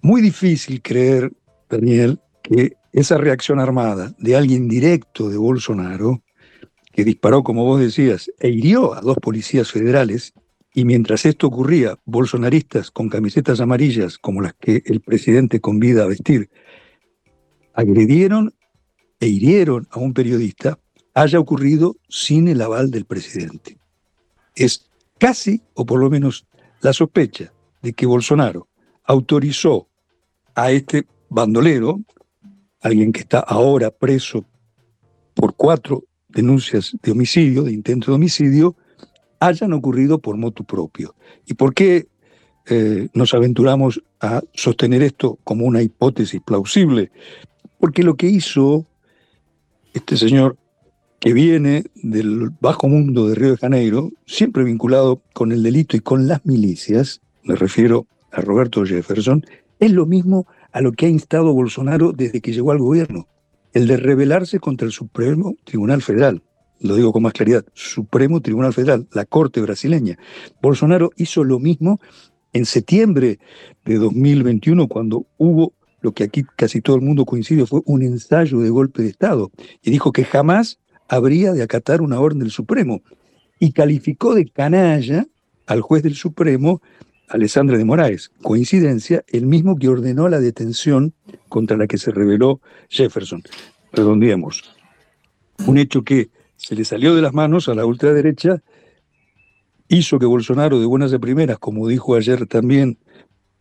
Muy 0.00 0.22
difícil 0.22 0.80
creer, 0.82 1.32
Daniel, 1.68 2.20
que 2.42 2.76
esa 2.92 3.18
reacción 3.18 3.58
armada 3.58 4.14
de 4.18 4.36
alguien 4.36 4.68
directo 4.68 5.28
de 5.28 5.36
Bolsonaro 5.36 6.22
que 6.92 7.04
disparó, 7.04 7.42
como 7.42 7.64
vos 7.64 7.80
decías, 7.80 8.30
e 8.38 8.50
hirió 8.50 8.94
a 8.94 9.00
dos 9.00 9.16
policías 9.16 9.72
federales, 9.72 10.32
y 10.74 10.84
mientras 10.84 11.26
esto 11.26 11.48
ocurría, 11.48 11.98
bolsonaristas 12.04 12.90
con 12.90 13.08
camisetas 13.08 13.60
amarillas, 13.60 14.18
como 14.18 14.40
las 14.40 14.54
que 14.54 14.82
el 14.86 15.00
presidente 15.00 15.60
convida 15.60 16.04
a 16.04 16.06
vestir, 16.06 16.50
agredieron 17.72 18.54
e 19.18 19.26
hirieron 19.26 19.88
a 19.90 19.98
un 19.98 20.14
periodista, 20.14 20.78
haya 21.14 21.40
ocurrido 21.40 21.96
sin 22.08 22.46
el 22.46 22.60
aval 22.60 22.90
del 22.90 23.06
presidente. 23.06 23.78
Es 24.54 24.88
casi, 25.18 25.62
o 25.74 25.86
por 25.86 25.98
lo 25.98 26.10
menos 26.10 26.46
la 26.80 26.92
sospecha, 26.92 27.53
de 27.84 27.92
que 27.92 28.06
Bolsonaro 28.06 28.66
autorizó 29.04 29.88
a 30.54 30.72
este 30.72 31.06
bandolero, 31.28 32.00
alguien 32.80 33.12
que 33.12 33.20
está 33.20 33.40
ahora 33.40 33.90
preso 33.90 34.44
por 35.34 35.54
cuatro 35.54 36.04
denuncias 36.28 36.96
de 37.02 37.12
homicidio, 37.12 37.62
de 37.62 37.72
intento 37.72 38.10
de 38.10 38.14
homicidio, 38.16 38.74
hayan 39.38 39.74
ocurrido 39.74 40.18
por 40.18 40.38
motu 40.38 40.64
propio. 40.64 41.14
¿Y 41.44 41.54
por 41.54 41.74
qué 41.74 42.08
eh, 42.66 43.08
nos 43.12 43.34
aventuramos 43.34 44.02
a 44.18 44.42
sostener 44.54 45.02
esto 45.02 45.38
como 45.44 45.66
una 45.66 45.82
hipótesis 45.82 46.40
plausible? 46.40 47.12
Porque 47.78 48.02
lo 48.02 48.16
que 48.16 48.28
hizo 48.28 48.86
este 49.92 50.16
señor 50.16 50.56
que 51.20 51.34
viene 51.34 51.84
del 51.94 52.48
bajo 52.60 52.88
mundo 52.88 53.28
de 53.28 53.34
Río 53.34 53.50
de 53.50 53.56
Janeiro, 53.58 54.10
siempre 54.24 54.64
vinculado 54.64 55.20
con 55.34 55.52
el 55.52 55.62
delito 55.62 55.98
y 55.98 56.00
con 56.00 56.26
las 56.26 56.44
milicias, 56.46 57.20
me 57.44 57.54
refiero 57.56 58.06
a 58.32 58.40
Roberto 58.40 58.84
Jefferson, 58.84 59.44
es 59.78 59.92
lo 59.92 60.06
mismo 60.06 60.46
a 60.72 60.80
lo 60.80 60.92
que 60.92 61.06
ha 61.06 61.08
instado 61.08 61.52
Bolsonaro 61.52 62.12
desde 62.12 62.40
que 62.40 62.52
llegó 62.52 62.72
al 62.72 62.78
gobierno, 62.78 63.28
el 63.72 63.86
de 63.86 63.96
rebelarse 63.96 64.58
contra 64.58 64.86
el 64.86 64.92
Supremo 64.92 65.54
Tribunal 65.64 66.02
Federal. 66.02 66.42
Lo 66.80 66.96
digo 66.96 67.12
con 67.12 67.22
más 67.22 67.32
claridad, 67.32 67.64
Supremo 67.74 68.40
Tribunal 68.40 68.72
Federal, 68.72 69.06
la 69.12 69.24
Corte 69.24 69.60
brasileña. 69.60 70.18
Bolsonaro 70.60 71.10
hizo 71.16 71.44
lo 71.44 71.58
mismo 71.60 72.00
en 72.52 72.64
septiembre 72.66 73.38
de 73.84 73.98
2021 73.98 74.88
cuando 74.88 75.26
hubo 75.38 75.74
lo 76.00 76.12
que 76.12 76.24
aquí 76.24 76.44
casi 76.56 76.80
todo 76.80 76.96
el 76.96 77.02
mundo 77.02 77.24
coincide 77.24 77.66
fue 77.66 77.80
un 77.86 78.02
ensayo 78.02 78.60
de 78.60 78.70
golpe 78.70 79.02
de 79.02 79.08
Estado 79.08 79.50
y 79.82 79.90
dijo 79.90 80.12
que 80.12 80.24
jamás 80.24 80.78
habría 81.08 81.52
de 81.52 81.62
acatar 81.62 82.02
una 82.02 82.20
orden 82.20 82.40
del 82.40 82.50
Supremo 82.50 83.02
y 83.58 83.72
calificó 83.72 84.34
de 84.34 84.46
canalla 84.46 85.26
al 85.66 85.80
juez 85.80 86.02
del 86.02 86.14
Supremo 86.14 86.82
Alessandra 87.28 87.78
de 87.78 87.84
Moraes. 87.84 88.30
Coincidencia, 88.42 89.24
el 89.28 89.46
mismo 89.46 89.76
que 89.76 89.88
ordenó 89.88 90.28
la 90.28 90.40
detención 90.40 91.14
contra 91.48 91.76
la 91.76 91.86
que 91.86 91.98
se 91.98 92.10
rebeló 92.10 92.60
Jefferson. 92.88 93.42
Redondeemos. 93.92 94.62
Un 95.66 95.78
hecho 95.78 96.02
que 96.02 96.30
se 96.56 96.74
le 96.74 96.84
salió 96.84 97.14
de 97.14 97.22
las 97.22 97.32
manos 97.32 97.68
a 97.68 97.74
la 97.74 97.86
ultraderecha, 97.86 98.62
hizo 99.88 100.18
que 100.18 100.26
Bolsonaro 100.26 100.80
de 100.80 100.86
buenas 100.86 101.12
a 101.12 101.18
primeras, 101.18 101.58
como 101.58 101.88
dijo 101.88 102.14
ayer 102.14 102.46
también, 102.46 102.98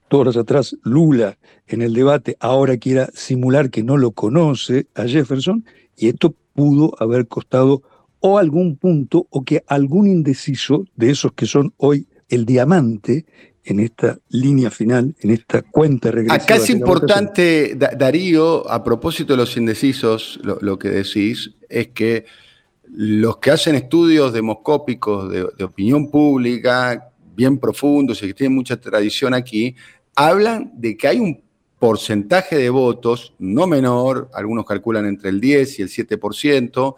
todas 0.08 0.28
horas 0.28 0.38
atrás, 0.38 0.76
Lula 0.84 1.38
en 1.68 1.82
el 1.82 1.94
debate, 1.94 2.38
ahora 2.40 2.78
quiera 2.78 3.10
simular 3.14 3.70
que 3.70 3.84
no 3.84 3.98
lo 3.98 4.12
conoce 4.12 4.88
a 4.96 5.06
Jefferson, 5.06 5.66
y 5.98 6.08
esto 6.08 6.36
pudo 6.54 6.94
haber 7.00 7.28
costado 7.28 7.84
o 8.20 8.38
algún 8.38 8.78
punto 8.78 9.28
o 9.30 9.44
que 9.44 9.64
algún 9.68 10.08
indeciso 10.08 10.86
de 10.96 11.10
esos 11.10 11.34
que 11.34 11.46
son 11.46 11.74
hoy 11.78 12.08
el 12.30 12.46
diamante 12.46 13.26
en 13.66 13.80
esta 13.80 14.18
línea 14.30 14.70
final, 14.70 15.16
en 15.22 15.32
esta 15.32 15.62
cuenta 15.62 16.12
regresiva. 16.12 16.36
Acá 16.36 16.56
es 16.56 16.70
importante, 16.70 17.76
Darío, 17.76 18.70
a 18.70 18.84
propósito 18.84 19.34
de 19.34 19.38
los 19.38 19.56
indecisos, 19.58 20.40
lo, 20.44 20.78
que 20.78 20.90
decís 20.90 21.52
es 21.70 21.90
que 21.90 22.26
los 22.92 23.38
que 23.38 23.52
hacen 23.52 23.76
estudios 23.76 24.34
demoscópicos 24.34 25.32
de, 25.32 25.48
de, 25.58 25.64
opinión 25.64 26.12
pública, 26.12 27.12
bien 27.36 27.58
profundos 27.58 28.22
y 28.22 28.28
que 28.28 28.34
tienen 28.34 28.56
mucha 28.56 28.78
tradición 28.80 29.34
aquí, 29.34 29.76
hablan 30.16 30.72
de 30.76 30.98
que 30.98 31.08
hay 31.08 31.20
un 31.20 31.42
porcentaje 31.84 32.58
de 32.58 32.70
votos 32.70 33.34
no 33.40 33.68
menor, 33.68 34.30
algunos 34.34 34.66
calculan 34.66 35.06
entre 35.06 35.30
el 35.30 35.42
10 35.42 35.80
y 35.80 35.82
el 35.82 35.90
7%, 35.90 36.96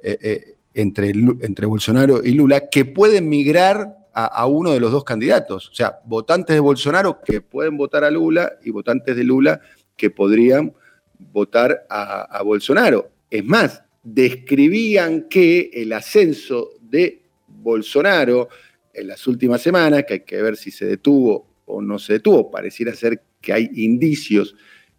eh, 0.00 0.18
eh, 0.20 0.54
entre, 0.74 1.08
entre 1.08 1.64
Bolsonaro 1.64 2.22
y 2.22 2.32
Lula, 2.32 2.68
que 2.68 2.84
pueden 2.84 3.30
migrar 3.30 3.95
a, 4.18 4.46
uno 4.46 4.72
de 4.72 4.80
los 4.80 4.92
dos 4.92 5.04
candidatos. 5.04 5.68
O 5.68 5.74
sea, 5.74 6.00
votantes 6.06 6.56
de 6.56 6.60
Bolsonaro 6.60 7.20
que 7.22 7.42
pueden 7.42 7.76
votar 7.76 8.02
a 8.02 8.10
Lula 8.10 8.54
y 8.64 8.70
votantes 8.70 9.14
de 9.14 9.24
Lula 9.24 9.60
que 9.94 10.08
podrían 10.08 10.72
votar 11.18 11.86
a, 11.90 12.42
Bolsonaro. 12.42 13.10
Es 13.30 13.44
más, 13.44 13.82
describían 14.02 15.28
que 15.28 15.70
el 15.74 15.92
ascenso 15.92 16.70
de 16.80 17.24
Bolsonaro 17.46 18.48
en 18.94 19.08
las 19.08 19.26
últimas 19.26 19.60
semanas, 19.60 20.04
que 20.08 20.14
hay 20.14 20.20
que 20.20 20.40
ver 20.40 20.56
si 20.56 20.70
se 20.70 20.86
detuvo 20.86 21.46
o 21.66 21.82
no 21.82 21.98
se 21.98 22.14
detuvo, 22.14 22.50
pareciera 22.50 22.94
ser 22.94 23.20
que 23.42 23.52
hay 23.52 23.68
indicios 23.74 24.56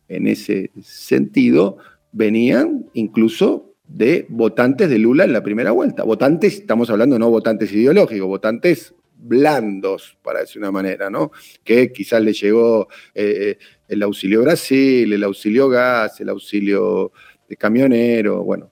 en 0.09 0.27
ese 0.27 0.69
sentido, 0.83 1.77
venían 2.12 2.86
incluso 2.93 3.74
de 3.88 4.27
votantes 4.29 4.91
de 4.91 5.00
Lula 5.00 5.24
en 5.24 5.33
la 5.33 5.41
primera 5.41 5.71
vuelta. 5.71 6.03
Votantes, 6.03 6.59
estamos 6.59 6.91
hablando 6.91 7.17
no 7.17 7.31
votantes 7.31 7.71
ideológicos, 7.74 8.27
votantes 8.27 8.93
blandos, 9.17 10.17
para 10.21 10.41
decir 10.41 10.62
una 10.62 10.71
manera, 10.71 11.09
¿no? 11.09 11.31
Que 11.63 11.91
quizás 11.91 12.21
le 12.21 12.33
llegó 12.33 12.88
eh, 13.13 13.57
el 13.88 14.03
auxilio 14.03 14.43
Brasil, 14.43 15.12
el 15.12 15.24
auxilio 15.24 15.69
gas, 15.69 16.19
el 16.21 16.29
auxilio 16.29 17.12
de 17.47 17.55
camionero, 17.55 18.43
bueno, 18.43 18.69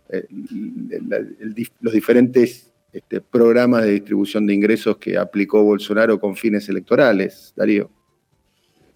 los 1.82 1.94
diferentes 1.94 2.72
este, 2.92 3.22
programas 3.22 3.84
de 3.84 3.92
distribución 3.92 4.46
de 4.46 4.54
ingresos 4.54 4.98
que 4.98 5.18
aplicó 5.18 5.64
Bolsonaro 5.64 6.20
con 6.20 6.36
fines 6.36 6.68
electorales, 6.70 7.54
Darío. 7.56 7.90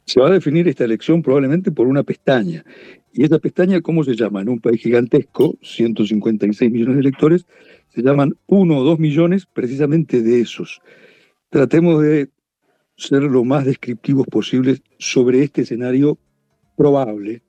Se 0.06 0.20
va 0.20 0.28
a 0.28 0.32
definir 0.32 0.68
esta 0.68 0.86
elección 0.86 1.22
probablemente 1.22 1.72
por 1.72 1.88
una 1.88 2.04
pestaña. 2.04 2.64
¿Y 3.14 3.24
esta 3.24 3.40
pestaña 3.40 3.82
cómo 3.82 4.04
se 4.04 4.16
llama? 4.16 4.42
En 4.42 4.50
un 4.50 4.60
país 4.60 4.82
gigantesco, 4.82 5.56
156 5.62 6.72
millones 6.72 6.96
de 6.96 7.02
electores, 7.02 7.46
se 7.90 8.02
llaman 8.02 8.36
uno 8.48 8.78
o 8.80 8.84
dos 8.84 9.00
millones 9.00 9.46
precisamente 9.46 10.22
de 10.22 10.42
esos 10.42 10.82
tratemos 11.50 12.02
de 12.02 12.30
ser 12.96 13.24
lo 13.24 13.44
más 13.44 13.66
descriptivos 13.66 14.28
posibles 14.28 14.82
sobre 14.98 15.44
este 15.44 15.62
escenario 15.62 16.18
probable, 16.76 17.42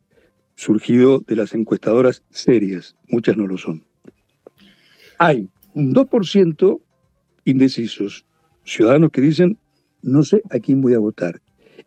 surgido 0.55 1.21
de 1.21 1.37
las 1.37 1.55
encuestadoras 1.55 2.23
serias, 2.31 2.97
muchas 3.09 3.37
no 3.37 3.47
lo 3.47 3.59
son. 3.59 3.85
Hay 5.19 5.49
un 5.75 5.95
2% 5.95 6.81
indecisos, 7.45 8.25
ciudadanos 8.65 9.11
que 9.11 9.21
dicen, 9.21 9.59
no 10.03 10.23
sé 10.23 10.43
a 10.51 10.59
quién 10.59 10.81
voy 10.81 10.95
a 10.95 10.99
votar. 10.99 11.41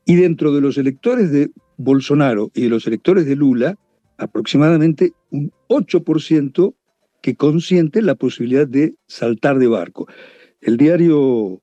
Y 0.06 0.16
dentro 0.16 0.54
de 0.54 0.62
los 0.62 0.78
electores 0.78 1.32
de 1.32 1.52
Bolsonaro 1.78 2.52
y 2.54 2.64
de 2.64 2.70
los 2.70 2.86
electores 2.86 3.26
de 3.26 3.36
Lula, 3.36 3.78
aproximadamente 4.18 5.14
un 5.32 5.52
8% 5.70 6.76
que 7.22 7.36
consiente 7.36 8.02
la 8.02 8.16
posibilidad 8.16 8.68
de 8.68 8.96
saltar 9.08 9.58
de 9.58 9.68
barco. 9.68 10.08
El 10.62 10.78
diario 10.78 11.63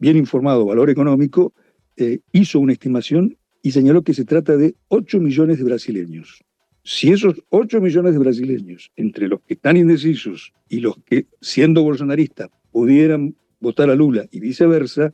bien 0.00 0.16
informado 0.16 0.66
Valor 0.66 0.90
Económico, 0.90 1.52
eh, 1.96 2.18
hizo 2.32 2.58
una 2.58 2.72
estimación 2.72 3.36
y 3.62 3.70
señaló 3.70 4.02
que 4.02 4.14
se 4.14 4.24
trata 4.24 4.56
de 4.56 4.74
8 4.88 5.20
millones 5.20 5.58
de 5.58 5.64
brasileños. 5.64 6.42
Si 6.82 7.12
esos 7.12 7.42
8 7.50 7.80
millones 7.80 8.14
de 8.14 8.18
brasileños, 8.18 8.90
entre 8.96 9.28
los 9.28 9.42
que 9.42 9.54
están 9.54 9.76
indecisos 9.76 10.52
y 10.68 10.80
los 10.80 10.96
que, 11.04 11.26
siendo 11.42 11.82
bolsonaristas, 11.82 12.48
pudieran 12.72 13.36
votar 13.60 13.90
a 13.90 13.94
Lula 13.94 14.26
y 14.30 14.40
viceversa, 14.40 15.12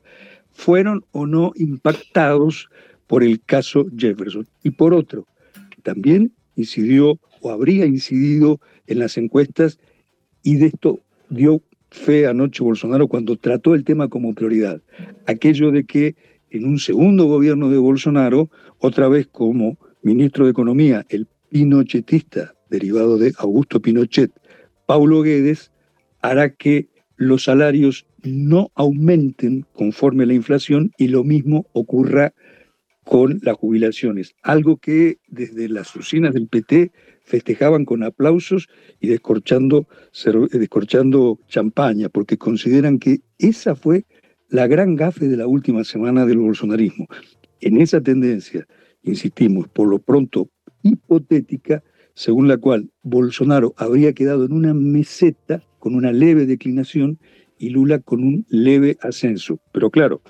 fueron 0.52 1.05
o 1.11 1.26
no 1.26 1.52
impactados 1.57 2.71
por 3.09 3.25
el 3.25 3.43
caso 3.43 3.87
Jefferson. 3.97 4.47
Y 4.62 4.71
por 4.71 4.95
otro, 4.95 5.26
también 5.83 6.33
incidió 6.55 7.19
o 7.40 7.50
habría 7.50 7.85
incidido 7.87 8.61
en 8.87 9.00
las 9.00 9.19
encuestas 9.19 9.78
y 10.43 10.57
de 10.57 10.66
esto 10.66 11.00
dio 11.28 11.62
fe 11.97 12.26
anoche 12.26 12.62
Bolsonaro 12.62 13.09
cuando 13.09 13.37
trató 13.37 13.75
el 13.75 13.85
tema 13.85 14.09
como 14.09 14.35
prioridad. 14.35 14.81
Aquello 15.26 15.71
de 15.73 15.85
que 15.85 16.15
en 16.50 16.65
un 16.65 16.79
segundo 16.79 17.25
gobierno 17.25 17.71
de 17.71 17.79
Bolsonaro, 17.79 18.50
otra 18.79 19.09
vez 19.09 19.26
como 19.26 19.79
ministro 20.03 20.45
de 20.45 20.53
Economía, 20.53 21.05
el 21.09 21.26
pinochetista 21.49 22.55
derivado 22.71 23.19
de 23.19 23.33
Augusto 23.38 23.81
Pinochet, 23.81 24.31
Paulo 24.87 25.23
Guedes, 25.23 25.73
hará 26.21 26.50
que 26.50 26.88
los 27.17 27.45
salarios 27.45 28.07
no 28.23 28.71
aumenten 28.75 29.65
conforme 29.73 30.26
la 30.26 30.35
inflación 30.35 30.93
y 30.99 31.09
lo 31.09 31.25
mismo 31.25 31.67
ocurra 31.73 32.35
con 33.05 33.38
las 33.43 33.57
jubilaciones, 33.57 34.35
algo 34.43 34.79
que 34.79 35.19
desde 35.29 35.69
las 35.69 35.95
oficinas 35.95 36.35
del 36.35 36.49
PT 36.49 36.91
festejaban 37.26 37.85
con 37.85 38.02
aplausos 38.02 38.68
y 39.00 39.09
descorchando, 39.09 39.87
descorchando 40.52 41.38
champaña, 41.49 42.09
porque 42.09 42.38
consideran 42.38 42.99
que 42.99 43.21
esa 43.38 43.75
fue 43.75 44.06
la 44.49 44.66
gran 44.68 44.95
gafe 44.95 45.28
de 45.28 45.37
la 45.37 45.47
última 45.47 45.85
semana 45.85 46.25
del 46.25 46.38
bolsonarismo. 46.38 47.06
En 47.61 47.80
esa 47.80 48.00
tendencia, 48.00 48.66
insistimos, 49.02 49.68
por 49.68 49.88
lo 49.88 49.99
pronto 49.99 50.49
hipotética, 50.83 51.83
según 52.14 52.49
la 52.49 52.56
cual 52.56 52.90
Bolsonaro 53.02 53.75
habría 53.76 54.12
quedado 54.12 54.45
en 54.45 54.52
una 54.52 54.73
meseta 54.73 55.62
con 55.80 55.95
una 55.95 56.12
leve 56.12 56.47
declinación 56.47 57.18
y 57.59 57.71
Lula 57.71 57.99
con 57.99 58.23
un 58.23 58.47
leve 58.49 58.97
ascenso. 59.00 59.59
Pero 59.73 59.90
claro, 59.90 60.23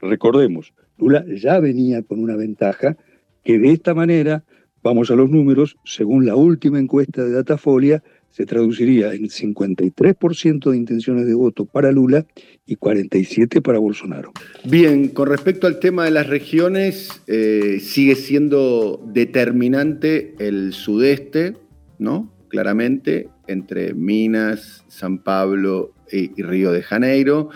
recordemos, 0.00 0.74
Lula 0.98 1.24
ya 1.26 1.58
venía 1.58 2.02
con 2.02 2.20
una 2.20 2.36
ventaja 2.36 2.96
que 3.42 3.58
de 3.58 3.72
esta 3.72 3.94
manera, 3.94 4.44
vamos 4.84 5.10
a 5.10 5.16
los 5.16 5.30
números, 5.30 5.78
según 5.84 6.26
la 6.26 6.36
última 6.36 6.78
encuesta 6.78 7.24
de 7.24 7.32
Datafolia, 7.32 8.04
se 8.30 8.44
traduciría 8.44 9.14
en 9.14 9.28
53% 9.28 10.70
de 10.70 10.76
intenciones 10.76 11.26
de 11.26 11.34
voto 11.34 11.64
para 11.64 11.90
Lula 11.90 12.26
y 12.66 12.76
47% 12.76 13.62
para 13.62 13.78
Bolsonaro. 13.78 14.32
Bien, 14.64 15.08
con 15.08 15.28
respecto 15.28 15.66
al 15.66 15.78
tema 15.78 16.04
de 16.04 16.10
las 16.10 16.26
regiones, 16.26 17.22
eh, 17.26 17.78
sigue 17.80 18.14
siendo 18.14 19.02
determinante 19.06 20.34
el 20.38 20.72
sudeste, 20.74 21.56
¿no? 21.98 22.30
Claramente, 22.48 23.28
entre 23.46 23.94
Minas, 23.94 24.84
San 24.88 25.22
Pablo 25.22 25.94
y, 26.12 26.42
Río 26.42 26.72
de 26.72 26.82
Janeiro, 26.82 27.48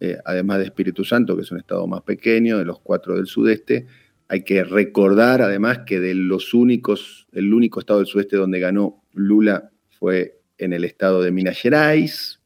eh, 0.00 0.18
además 0.24 0.58
de 0.58 0.64
Espíritu 0.64 1.04
Santo, 1.04 1.34
que 1.34 1.42
es 1.42 1.50
un 1.50 1.58
estado 1.58 1.86
más 1.86 2.02
pequeño, 2.02 2.58
de 2.58 2.64
los 2.64 2.80
cuatro 2.80 3.16
del 3.16 3.26
sudeste. 3.26 3.86
Hay 4.28 4.42
que 4.42 4.64
recordar 4.64 5.42
además 5.42 5.80
que 5.86 6.00
de 6.00 6.14
los 6.14 6.54
únicos, 6.54 7.26
el 7.32 7.52
único 7.52 7.80
estado 7.80 7.98
del 7.98 8.08
sudeste 8.08 8.36
donde 8.36 8.58
ganó 8.58 9.02
Lula 9.12 9.70
fue 9.90 10.40
en 10.58 10.72
el 10.72 10.84
estado 10.84 11.22
de 11.22 11.30
Minas 11.30 11.58
Gerais. 11.58 12.40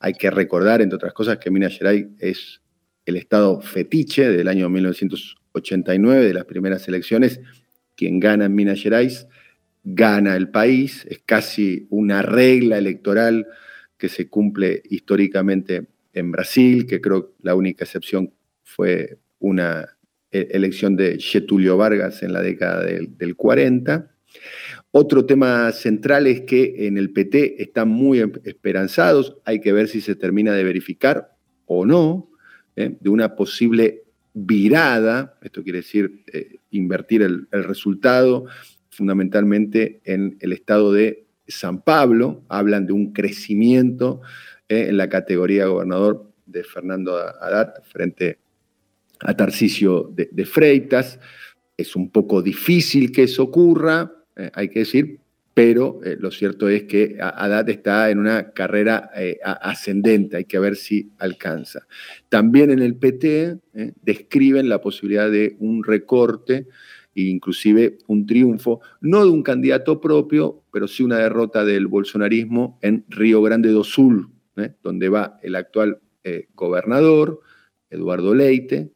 Hay 0.00 0.12
que 0.14 0.30
recordar, 0.30 0.82
entre 0.82 0.96
otras 0.96 1.12
cosas, 1.12 1.38
que 1.38 1.50
Minas 1.50 1.76
Gerais 1.76 2.06
es 2.18 2.60
el 3.06 3.16
estado 3.16 3.60
fetiche 3.60 4.28
del 4.28 4.48
año 4.48 4.68
1989, 4.68 6.24
de 6.24 6.34
las 6.34 6.44
primeras 6.44 6.86
elecciones. 6.86 7.40
Quien 7.96 8.20
gana 8.20 8.44
en 8.44 8.54
Minas 8.54 8.80
Gerais 8.80 9.26
gana 9.82 10.36
el 10.36 10.50
país. 10.50 11.06
Es 11.08 11.20
casi 11.24 11.86
una 11.90 12.22
regla 12.22 12.78
electoral 12.78 13.46
que 13.96 14.08
se 14.08 14.28
cumple 14.28 14.82
históricamente 14.88 15.86
en 16.12 16.30
Brasil, 16.30 16.86
que 16.86 17.00
creo 17.00 17.34
la 17.42 17.54
única 17.54 17.84
excepción 17.84 18.32
fue 18.64 19.18
una 19.38 19.96
elección 20.30 20.96
de 20.96 21.18
Getulio 21.18 21.76
Vargas 21.76 22.22
en 22.22 22.32
la 22.32 22.42
década 22.42 22.84
del, 22.84 23.16
del 23.16 23.36
40. 23.36 24.10
Otro 24.92 25.24
tema 25.24 25.70
central 25.70 26.26
es 26.26 26.40
que 26.42 26.86
en 26.86 26.98
el 26.98 27.12
PT 27.12 27.62
están 27.62 27.88
muy 27.88 28.20
em, 28.20 28.32
esperanzados, 28.44 29.36
hay 29.44 29.60
que 29.60 29.72
ver 29.72 29.86
si 29.86 30.00
se 30.00 30.16
termina 30.16 30.52
de 30.52 30.64
verificar 30.64 31.36
o 31.66 31.86
no, 31.86 32.28
¿eh? 32.74 32.96
de 32.98 33.10
una 33.10 33.36
posible 33.36 34.02
virada, 34.34 35.38
esto 35.42 35.62
quiere 35.62 35.78
decir 35.78 36.24
eh, 36.32 36.56
invertir 36.70 37.22
el, 37.22 37.46
resultado 37.52 38.46
fundamentalmente 38.90 40.00
en 40.04 40.36
el 40.40 40.52
estado 40.52 40.92
de 40.92 41.26
San 41.46 41.82
Pablo, 41.82 42.44
hablan 42.48 42.86
de 42.86 42.92
un 42.92 43.12
crecimiento 43.12 44.20
¿eh? 44.68 44.86
en 44.88 44.96
la 44.96 45.08
categoría 45.08 45.66
gobernador 45.66 46.32
de 46.46 46.64
Fernando 46.64 47.16
Haddad 47.16 47.74
frente 47.84 48.30
a 48.30 48.49
Tarcisio 49.36 50.10
de, 50.12 50.28
de 50.32 50.44
Freitas. 50.44 51.18
Es 51.76 51.96
un 51.96 52.10
poco 52.10 52.42
difícil 52.42 53.12
que 53.12 53.24
eso 53.24 53.44
ocurra, 53.44 54.12
eh, 54.36 54.50
hay 54.54 54.68
que 54.68 54.80
decir, 54.80 55.18
pero 55.52 56.00
eh, 56.04 56.16
lo 56.18 56.30
cierto 56.30 56.68
es 56.68 56.84
que 56.84 57.18
Haddad 57.20 57.68
está 57.68 58.10
en 58.10 58.18
una 58.18 58.52
carrera 58.52 59.10
eh, 59.16 59.38
ascendente, 59.42 60.36
hay 60.36 60.44
que 60.44 60.58
ver 60.58 60.76
si 60.76 61.10
alcanza. 61.18 61.86
También 62.28 62.70
en 62.70 62.80
el 62.80 62.96
PT 62.96 63.58
describen 64.02 64.68
la 64.68 64.80
posibilidad 64.80 65.30
de 65.30 65.56
un 65.58 65.84
recorte 65.84 66.68
e 67.14 67.22
inclusive 67.22 67.98
un 68.06 68.24
triunfo, 68.24 68.80
no 69.00 69.24
de 69.24 69.30
un 69.30 69.42
candidato 69.42 70.00
propio, 70.00 70.62
pero 70.72 70.86
sí 70.86 71.02
una 71.02 71.18
derrota 71.18 71.64
del 71.64 71.88
bolsonarismo 71.88 72.78
en 72.80 73.04
Río 73.08 73.42
Grande 73.42 73.70
do 73.70 73.84
Sul, 73.84 74.30
donde 74.82 75.08
va 75.08 75.38
el 75.42 75.56
actual 75.56 76.00
gobernador, 76.54 77.40
Eduardo 77.90 78.34
Leite, 78.34 78.90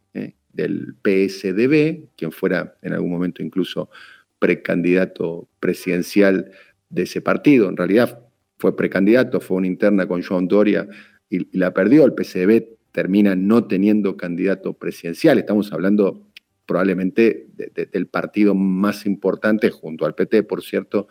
del 0.54 0.94
PSDB, 1.02 2.08
quien 2.16 2.32
fuera 2.32 2.76
en 2.82 2.92
algún 2.92 3.11
momento 3.11 3.42
incluso 3.42 3.90
precandidato 4.38 5.48
presidencial 5.61 6.50
de 6.90 7.02
ese 7.02 7.20
partido. 7.20 7.68
En 7.68 7.76
realidad 7.76 8.20
fue 8.59 8.76
precandidato, 8.76 9.40
fue 9.40 9.59
una 9.59 9.66
interna 9.66 10.07
con 10.07 10.22
Joan 10.22 10.48
Doria 10.48 10.88
y, 11.28 11.57
la 11.57 11.74
perdió. 11.74 12.05
El 12.05 12.14
PCB 12.14 12.76
termina 12.92 13.35
no 13.35 13.66
teniendo 13.66 14.16
candidato 14.16 14.72
presidencial. 14.74 15.38
Estamos 15.38 15.72
hablando 15.72 16.28
probablemente 16.66 17.48
del 17.92 18.07
partido 18.07 18.55
más 18.55 19.05
importante, 19.05 19.70
junto 19.70 20.07
al 20.07 20.14
PT, 20.14 20.44
por 20.44 20.62
cierto, 20.62 21.09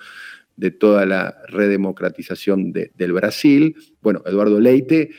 de 0.56 0.72
toda 0.72 1.06
la 1.06 1.38
redemocratización 1.48 2.72
del 2.72 3.14
Brasil. 3.14 3.76
Bueno, 4.02 4.24
Eduardo 4.26 4.60
Leite, 4.60 5.12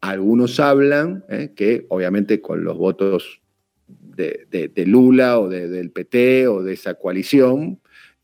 algunos 0.00 0.60
hablan 0.60 1.24
eh, 1.28 1.52
que 1.56 1.86
obviamente 1.88 2.40
con 2.40 2.64
los 2.64 2.76
votos 2.76 3.40
de, 3.88 4.84
Lula 4.86 5.38
o 5.38 5.48
del 5.48 5.90
PT 5.90 6.48
o 6.48 6.62
de 6.62 6.74
esa 6.74 6.94
coalición, 6.94 7.80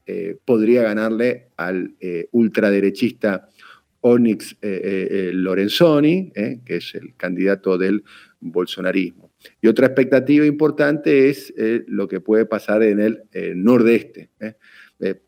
eh, 0.07 0.37
podría 0.44 0.83
ganarle 0.83 1.48
al 1.57 1.94
eh, 2.00 2.29
ultraderechista 2.33 3.48
Onyx 4.00 4.59
eh, 4.61 5.31
Lorenzoni, 5.33 6.31
que 6.64 6.77
es 6.77 6.94
el 6.94 7.14
candidato 7.16 7.79
del 7.79 8.05
bolsonarismo. 8.40 9.33
Y 9.62 9.68
otra 9.68 9.87
expectativa 9.87 10.44
importante 10.44 11.31
es 11.31 11.55
lo 11.87 12.07
que 12.07 12.20
puede 12.20 12.44
pasar 12.44 12.83
en 12.83 13.00
el 13.00 13.22
nordeste. 13.57 14.29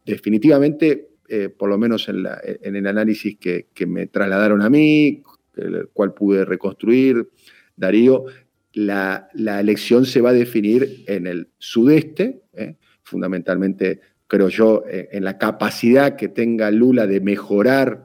definitivamente, 0.04 1.08
por 1.56 1.70
lo 1.70 1.78
menos 1.78 2.10
en, 2.10 2.76
el 2.76 2.86
análisis 2.86 3.38
que, 3.38 3.68
que, 3.72 3.86
me 3.86 4.08
trasladaron 4.08 4.60
a 4.60 4.68
mí, 4.68 5.22
el 5.56 5.88
cual 5.94 6.12
pude 6.12 6.44
reconstruir, 6.44 7.30
Darío, 7.76 8.26
la, 8.76 9.30
elección 9.60 10.04
se 10.04 10.20
va 10.20 10.30
a 10.30 10.34
definir 10.34 11.04
en 11.06 11.26
el 11.26 11.48
sudeste, 11.56 12.42
¿eh? 12.52 12.76
fundamentalmente, 13.02 14.00
creo 14.26 14.50
yo, 14.50 14.84
eh, 14.86 15.08
en 15.12 15.24
la 15.24 15.38
capacidad 15.38 16.14
que 16.14 16.28
tenga 16.28 16.70
Lula 16.70 17.06
de 17.06 17.20
mejorar 17.20 18.04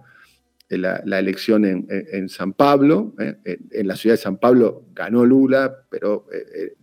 la, 0.69 1.19
elección 1.19 1.65
en, 1.65 2.29
San 2.29 2.53
Pablo. 2.53 3.13
¿eh? 3.19 3.35
En, 3.71 3.85
la 3.85 3.97
ciudad 3.97 4.13
de 4.13 4.21
San 4.21 4.37
Pablo 4.37 4.85
ganó 4.93 5.25
Lula, 5.25 5.85
pero 5.89 6.27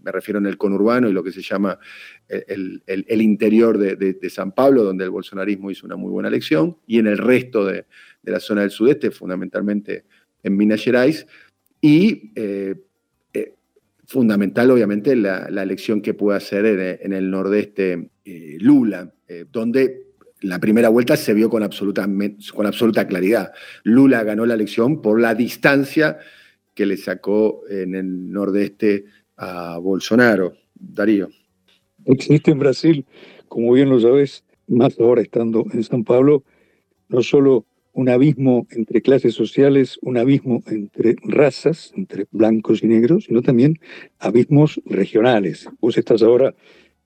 me 0.02 0.12
refiero 0.12 0.38
en 0.38 0.44
el 0.44 0.58
conurbano 0.58 1.08
y 1.08 1.14
lo 1.14 1.24
que 1.24 1.32
se 1.32 1.40
llama 1.40 1.78
el, 2.28 2.82
interior 3.22 3.78
de, 3.78 4.28
San 4.28 4.52
Pablo, 4.52 4.84
donde 4.84 5.04
el 5.04 5.10
bolsonarismo 5.10 5.70
hizo 5.70 5.86
una 5.86 5.96
muy 5.96 6.10
buena 6.10 6.28
elección, 6.28 6.76
y 6.86 6.98
en 6.98 7.06
el 7.06 7.16
resto 7.16 7.64
de, 7.64 7.86
la 8.24 8.40
zona 8.40 8.60
del 8.60 8.70
sudeste, 8.70 9.10
fundamentalmente 9.10 10.04
en 10.42 10.54
Minas 10.58 10.84
Gerais. 10.84 11.26
Y 11.80 12.32
fundamental, 14.08 14.70
obviamente, 14.70 15.14
la, 15.14 15.46
elección 15.62 16.00
que 16.00 16.14
puede 16.14 16.38
hacer 16.38 16.64
en, 16.64 17.12
el 17.12 17.30
nordeste 17.30 18.10
eh, 18.24 18.56
Lula, 18.58 19.12
eh, 19.28 19.44
donde 19.52 20.06
la 20.40 20.58
primera 20.58 20.88
vuelta 20.88 21.14
se 21.16 21.34
vio 21.34 21.50
con 21.50 21.62
absoluta, 21.62 22.08
con 22.54 22.66
absoluta 22.66 23.06
claridad. 23.06 23.52
Lula 23.84 24.24
ganó 24.24 24.46
la 24.46 24.54
elección 24.54 25.02
por 25.02 25.20
la 25.20 25.34
distancia 25.34 26.18
que 26.74 26.86
le 26.86 26.96
sacó 26.96 27.60
en 27.68 27.94
el 27.94 28.32
nordeste 28.32 29.04
a 29.36 29.76
Bolsonaro. 29.76 30.54
Darío. 30.74 31.28
Existe 32.06 32.52
en 32.52 32.60
Brasil, 32.60 33.04
como 33.46 33.72
bien 33.72 33.90
lo 33.90 34.00
sabes, 34.00 34.42
más 34.68 34.98
ahora 34.98 35.20
estando 35.20 35.66
en 35.72 35.82
San 35.82 36.04
Pablo, 36.04 36.44
no 37.08 37.20
solo 37.20 37.66
un 37.92 38.08
abismo 38.08 38.66
entre 38.70 39.02
clases 39.02 39.34
sociales, 39.34 39.98
un 40.02 40.18
abismo 40.18 40.62
entre 40.66 41.16
razas, 41.22 41.92
entre 41.96 42.26
blancos 42.30 42.82
y 42.82 42.86
negros, 42.86 43.24
sino 43.24 43.42
también 43.42 43.78
abismos 44.18 44.80
regionales. 44.84 45.68
Vos 45.80 45.98
estás 45.98 46.22
ahora 46.22 46.54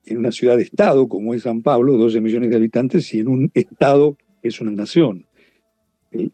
en 0.05 0.17
una 0.17 0.31
ciudad-estado 0.31 1.07
como 1.07 1.33
es 1.33 1.43
San 1.43 1.61
Pablo, 1.61 1.97
12 1.97 2.21
millones 2.21 2.49
de 2.49 2.57
habitantes, 2.57 3.13
y 3.13 3.19
en 3.19 3.27
un 3.27 3.51
estado 3.53 4.17
es 4.41 4.61
una 4.61 4.71
nación. 4.71 5.25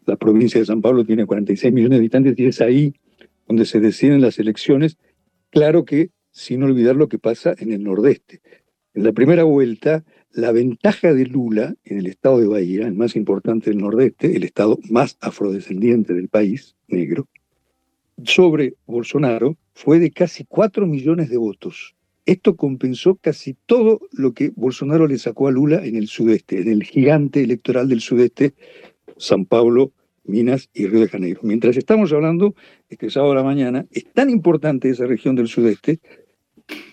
La 0.04 0.16
provincia 0.16 0.60
de 0.60 0.66
San 0.66 0.82
Pablo 0.82 1.04
tiene 1.04 1.24
46 1.24 1.72
millones 1.72 1.96
de 1.96 2.00
habitantes 2.00 2.38
y 2.38 2.46
es 2.46 2.60
ahí 2.60 2.94
donde 3.48 3.64
se 3.64 3.80
deciden 3.80 4.20
las 4.20 4.38
elecciones. 4.38 4.98
Claro 5.50 5.84
que 5.84 6.10
sin 6.30 6.62
olvidar 6.62 6.96
lo 6.96 7.08
que 7.08 7.18
pasa 7.18 7.54
en 7.58 7.72
el 7.72 7.82
nordeste. 7.82 8.40
En 8.94 9.04
la 9.04 9.12
primera 9.12 9.44
vuelta, 9.44 10.04
la 10.32 10.52
ventaja 10.52 11.12
de 11.12 11.26
Lula 11.26 11.74
en 11.84 11.98
el 11.98 12.06
estado 12.06 12.38
de 12.38 12.46
Bahía, 12.46 12.86
el 12.86 12.94
más 12.94 13.16
importante 13.16 13.70
del 13.70 13.80
nordeste, 13.80 14.36
el 14.36 14.44
estado 14.44 14.78
más 14.88 15.16
afrodescendiente 15.20 16.14
del 16.14 16.28
país, 16.28 16.76
negro, 16.88 17.28
sobre 18.24 18.74
Bolsonaro 18.86 19.56
fue 19.74 19.98
de 19.98 20.10
casi 20.10 20.44
4 20.44 20.86
millones 20.86 21.30
de 21.30 21.36
votos. 21.36 21.94
Esto 22.26 22.54
compensó 22.54 23.16
casi 23.16 23.56
todo 23.66 24.00
lo 24.12 24.34
que 24.34 24.52
Bolsonaro 24.54 25.06
le 25.06 25.18
sacó 25.18 25.48
a 25.48 25.50
Lula 25.50 25.84
en 25.84 25.96
el 25.96 26.06
sudeste, 26.06 26.60
en 26.60 26.68
el 26.68 26.84
gigante 26.84 27.42
electoral 27.42 27.88
del 27.88 28.00
sudeste, 28.00 28.54
San 29.16 29.46
Pablo, 29.46 29.92
Minas 30.24 30.68
y 30.74 30.86
Río 30.86 31.00
de 31.00 31.08
Janeiro. 31.08 31.40
Mientras 31.42 31.76
estamos 31.76 32.12
hablando, 32.12 32.54
este 32.88 33.10
sábado 33.10 33.32
a 33.32 33.36
la 33.36 33.42
mañana, 33.42 33.86
es 33.90 34.04
tan 34.12 34.30
importante 34.30 34.90
esa 34.90 35.06
región 35.06 35.34
del 35.34 35.48
sudeste, 35.48 35.98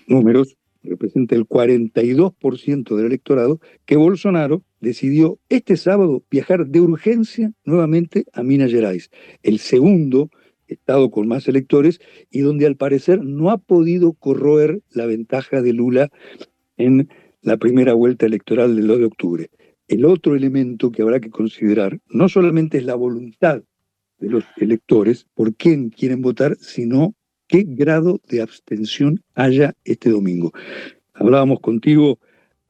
números 0.07 0.57
representa 0.87 1.35
el 1.35 1.47
42% 1.47 2.95
del 2.95 3.05
electorado, 3.05 3.59
que 3.85 3.95
Bolsonaro 3.95 4.63
decidió 4.79 5.39
este 5.49 5.77
sábado 5.77 6.23
viajar 6.29 6.67
de 6.67 6.81
urgencia 6.81 7.51
nuevamente 7.65 8.25
a 8.33 8.43
Minas 8.43 8.71
Gerais, 8.71 9.09
el 9.43 9.59
segundo 9.59 10.29
estado 10.67 11.11
con 11.11 11.27
más 11.27 11.47
electores 11.47 11.99
y 12.29 12.41
donde 12.41 12.65
al 12.65 12.75
parecer 12.75 13.23
no 13.23 13.49
ha 13.51 13.57
podido 13.57 14.13
corroer 14.13 14.81
la 14.89 15.05
ventaja 15.05 15.61
de 15.61 15.73
Lula 15.73 16.09
en 16.77 17.09
la 17.41 17.57
primera 17.57 17.93
vuelta 17.93 18.25
electoral 18.25 18.75
del 18.75 18.87
2 18.87 18.99
de 18.99 19.05
octubre. 19.05 19.49
El 19.87 20.05
otro 20.05 20.35
elemento 20.35 20.91
que 20.91 21.01
habrá 21.01 21.19
que 21.19 21.29
considerar 21.29 21.99
no 22.09 22.27
solamente 22.27 22.77
es 22.77 22.85
la 22.85 22.95
voluntad 22.95 23.63
de 24.19 24.29
los 24.29 24.43
electores 24.57 25.27
por 25.33 25.55
quién 25.55 25.89
quieren 25.89 26.21
votar, 26.21 26.57
sino 26.59 27.15
qué 27.47 27.65
grado 27.67 28.21
de 28.27 28.41
abstención 28.41 29.23
haya 29.35 29.75
este 29.85 30.09
domingo. 30.09 30.51
Hablábamos 31.13 31.59
contigo 31.61 32.19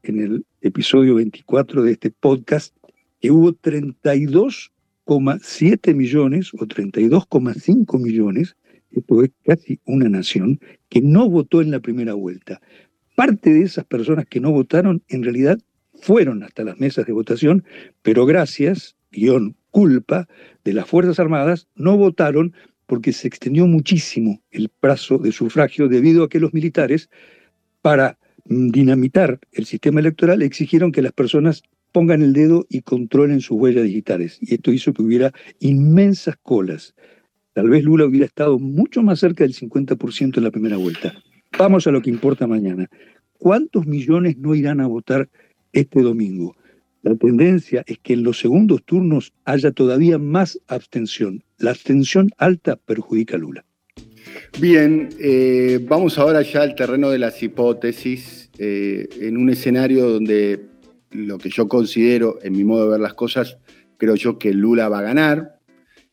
en 0.02 0.20
el 0.20 0.44
episodio 0.60 1.14
24 1.16 1.82
de 1.82 1.92
este 1.92 2.10
podcast 2.10 2.74
que 3.20 3.30
hubo 3.30 3.52
32,7 3.52 5.94
millones 5.94 6.52
o 6.54 6.58
32,5 6.58 8.00
millones, 8.00 8.56
esto 8.92 9.22
es 9.22 9.30
casi 9.44 9.80
una 9.84 10.08
nación, 10.08 10.60
que 10.88 11.02
no 11.02 11.28
votó 11.28 11.60
en 11.60 11.72
la 11.72 11.80
primera 11.80 12.14
vuelta. 12.14 12.62
Parte 13.16 13.52
de 13.52 13.62
esas 13.62 13.84
personas 13.84 14.26
que 14.26 14.38
no 14.40 14.52
votaron 14.52 15.02
en 15.08 15.24
realidad 15.24 15.58
fueron 16.00 16.44
hasta 16.44 16.62
las 16.62 16.78
mesas 16.78 17.04
de 17.06 17.12
votación, 17.12 17.64
pero 18.02 18.24
gracias, 18.24 18.94
guion, 19.10 19.56
culpa 19.70 20.28
de 20.64 20.72
las 20.72 20.86
Fuerzas 20.86 21.18
Armadas, 21.18 21.66
no 21.74 21.96
votaron 21.96 22.54
porque 22.88 23.12
se 23.12 23.28
extendió 23.28 23.66
muchísimo 23.66 24.40
el 24.50 24.70
plazo 24.70 25.18
de 25.18 25.30
sufragio 25.30 25.88
debido 25.88 26.24
a 26.24 26.28
que 26.30 26.40
los 26.40 26.54
militares, 26.54 27.10
para 27.82 28.18
dinamitar 28.46 29.38
el 29.52 29.66
sistema 29.66 30.00
electoral, 30.00 30.40
exigieron 30.40 30.90
que 30.90 31.02
las 31.02 31.12
personas 31.12 31.62
pongan 31.92 32.22
el 32.22 32.32
dedo 32.32 32.64
y 32.70 32.80
controlen 32.80 33.42
sus 33.42 33.58
huellas 33.58 33.84
digitales. 33.84 34.38
Y 34.40 34.54
esto 34.54 34.72
hizo 34.72 34.94
que 34.94 35.02
hubiera 35.02 35.32
inmensas 35.60 36.36
colas. 36.42 36.94
Tal 37.52 37.68
vez 37.68 37.84
Lula 37.84 38.06
hubiera 38.06 38.24
estado 38.24 38.58
mucho 38.58 39.02
más 39.02 39.20
cerca 39.20 39.44
del 39.44 39.54
50% 39.54 40.38
en 40.38 40.44
la 40.44 40.50
primera 40.50 40.78
vuelta. 40.78 41.12
Vamos 41.58 41.86
a 41.86 41.90
lo 41.90 42.00
que 42.00 42.08
importa 42.08 42.46
mañana. 42.46 42.88
¿Cuántos 43.34 43.86
millones 43.86 44.38
no 44.38 44.54
irán 44.54 44.80
a 44.80 44.86
votar 44.86 45.28
este 45.74 46.00
domingo? 46.00 46.56
La 47.02 47.14
tendencia 47.14 47.84
es 47.86 47.98
que 47.98 48.14
en 48.14 48.24
los 48.24 48.38
segundos 48.40 48.82
turnos 48.84 49.32
haya 49.44 49.70
todavía 49.70 50.18
más 50.18 50.60
abstención. 50.66 51.44
La 51.58 51.70
abstención 51.70 52.30
alta 52.38 52.76
perjudica 52.76 53.36
a 53.36 53.38
Lula. 53.38 53.64
Bien, 54.60 55.08
eh, 55.20 55.84
vamos 55.88 56.18
ahora 56.18 56.42
ya 56.42 56.62
al 56.62 56.74
terreno 56.74 57.10
de 57.10 57.18
las 57.18 57.42
hipótesis, 57.42 58.50
eh, 58.58 59.08
en 59.20 59.36
un 59.36 59.50
escenario 59.50 60.08
donde 60.08 60.66
lo 61.10 61.38
que 61.38 61.50
yo 61.50 61.68
considero, 61.68 62.38
en 62.42 62.54
mi 62.54 62.64
modo 62.64 62.84
de 62.84 62.90
ver 62.90 63.00
las 63.00 63.14
cosas, 63.14 63.58
creo 63.96 64.16
yo 64.16 64.38
que 64.38 64.52
Lula 64.52 64.88
va 64.88 64.98
a 64.98 65.02
ganar 65.02 65.60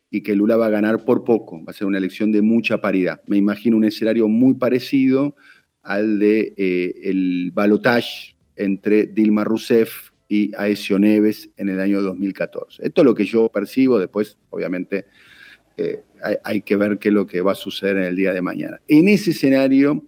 y 0.09 0.21
que 0.21 0.35
Lula 0.35 0.55
va 0.55 0.67
a 0.67 0.69
ganar 0.69 1.03
por 1.03 1.23
poco, 1.23 1.63
va 1.65 1.71
a 1.71 1.73
ser 1.73 1.87
una 1.87 1.97
elección 1.97 2.31
de 2.31 2.41
mucha 2.41 2.79
paridad. 2.79 3.21
Me 3.25 3.37
imagino 3.37 3.77
un 3.77 3.85
escenario 3.85 4.27
muy 4.27 4.53
parecido 4.53 5.35
al 5.81 6.19
de 6.19 6.53
eh, 6.57 6.93
el 7.03 7.51
balotage 7.53 8.35
entre 8.55 9.07
Dilma 9.07 9.43
Rousseff 9.43 10.11
y 10.35 10.51
Aesio 10.57 10.99
Neves 10.99 11.49
en 11.55 11.69
el 11.69 11.79
año 11.79 12.01
2014. 12.01 12.85
Esto 12.85 13.01
es 13.01 13.05
lo 13.05 13.15
que 13.15 13.25
yo 13.25 13.49
percibo, 13.49 13.99
después 13.99 14.37
obviamente 14.49 15.05
eh, 15.77 16.03
hay, 16.43 16.61
que 16.61 16.75
ver 16.75 16.97
qué 16.99 17.09
es 17.09 17.13
lo 17.13 17.25
que 17.25 17.41
va 17.41 17.53
a 17.53 17.55
suceder 17.55 17.97
en 17.97 18.03
el 18.03 18.15
día 18.15 18.33
de 18.33 18.41
mañana. 18.41 18.81
En 18.87 19.07
ese 19.07 19.31
escenario, 19.31 20.03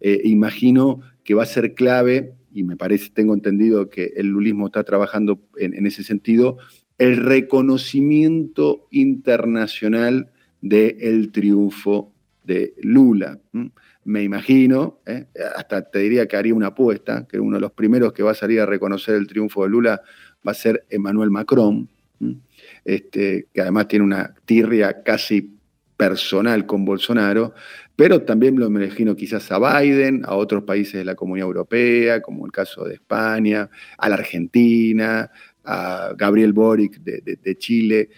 eh, 0.00 0.20
imagino 0.24 1.00
que 1.24 1.34
va 1.34 1.44
a 1.44 1.46
ser 1.46 1.74
clave, 1.74 2.34
y 2.52 2.62
me 2.62 2.76
parece, 2.76 3.10
tengo 3.10 3.32
entendido 3.32 3.88
que 3.88 4.12
el 4.16 4.26
lulismo 4.26 4.66
está 4.66 4.84
trabajando 4.84 5.40
en, 5.56 5.86
ese 5.86 6.02
sentido, 6.02 6.58
el 6.98 7.16
reconocimiento 7.16 8.86
internacional 8.90 10.30
del 10.60 11.32
triunfo 11.32 12.12
de 12.54 12.74
Lula 12.82 13.38
me 14.04 14.22
imagino, 14.22 15.00
¿eh? 15.06 15.26
hasta 15.56 15.82
te 15.82 15.98
diría 15.98 16.26
que 16.26 16.36
haría 16.36 16.54
una 16.54 16.68
apuesta, 16.68 17.26
que 17.28 17.38
uno 17.38 17.56
de 17.56 17.60
los 17.60 17.72
primeros 17.72 18.12
que 18.12 18.22
va 18.22 18.32
a 18.32 18.34
salir 18.34 18.60
a 18.60 18.66
reconocer 18.66 19.14
el 19.14 19.26
triunfo 19.26 19.62
de 19.62 19.70
Lula 19.70 20.02
va 20.46 20.52
a 20.52 20.54
ser 20.54 20.84
Emmanuel 20.88 21.30
Macron, 21.30 21.88
este, 22.84 23.46
que 23.52 23.60
además 23.60 23.88
tiene 23.88 24.04
una 24.04 24.34
tirria 24.44 25.02
casi 25.02 25.56
personal 25.96 26.64
con 26.64 26.84
Bolsonaro, 26.84 27.54
pero 27.94 28.22
también 28.22 28.58
lo 28.58 28.66
imagino 28.66 29.14
quizás 29.14 29.52
a 29.52 29.58
Biden, 29.58 30.22
a 30.24 30.34
otros 30.34 30.64
países 30.64 30.94
de 30.94 31.04
la 31.04 31.14
Comunidad 31.14 31.48
Europea, 31.48 32.22
como 32.22 32.46
el 32.46 32.52
caso 32.52 32.84
de 32.84 32.94
España, 32.94 33.68
a 33.98 34.08
la 34.08 34.14
Argentina, 34.14 35.30
a 35.62 36.14
Gabriel 36.16 36.54
Boric 36.54 37.00
de, 37.00 37.58
Chile. 37.58 38.08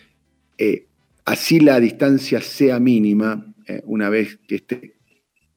Eh, 0.57 0.87
así 1.25 1.59
la 1.59 1.81
distancia 1.81 2.41
sea 2.41 2.79
mínima, 2.79 3.52
eh, 3.67 3.83
una 3.85 4.09
vez 4.09 4.39
que 4.47 4.57
esté 4.57 4.95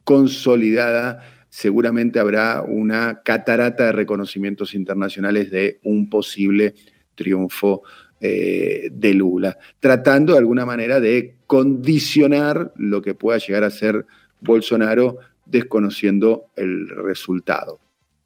consolidada, 0.04 1.24
seguramente 1.50 2.20
habrá 2.20 2.62
una 2.62 3.22
catarata 3.24 3.86
de 3.86 3.91
reconocimientos 3.94 4.74
internacionales 4.74 5.50
de 5.52 5.80
un 5.84 6.10
posible 6.10 6.76
triunfo 7.15 7.84
eh, 8.20 8.89
de 8.91 9.13
Lula, 9.13 9.58
tratando 9.80 10.34
de 10.34 10.39
alguna 10.39 10.65
manera 10.65 11.00
de 11.00 11.36
condicionar 11.48 12.74
lo 12.76 13.02
que 13.02 13.15
pueda 13.15 13.38
llegar 13.38 13.63
a 13.63 13.70
ser 13.70 14.06
Bolsonaro 14.41 15.18
desconociendo 15.46 16.48
el 16.58 16.89
resultado. 16.89 17.80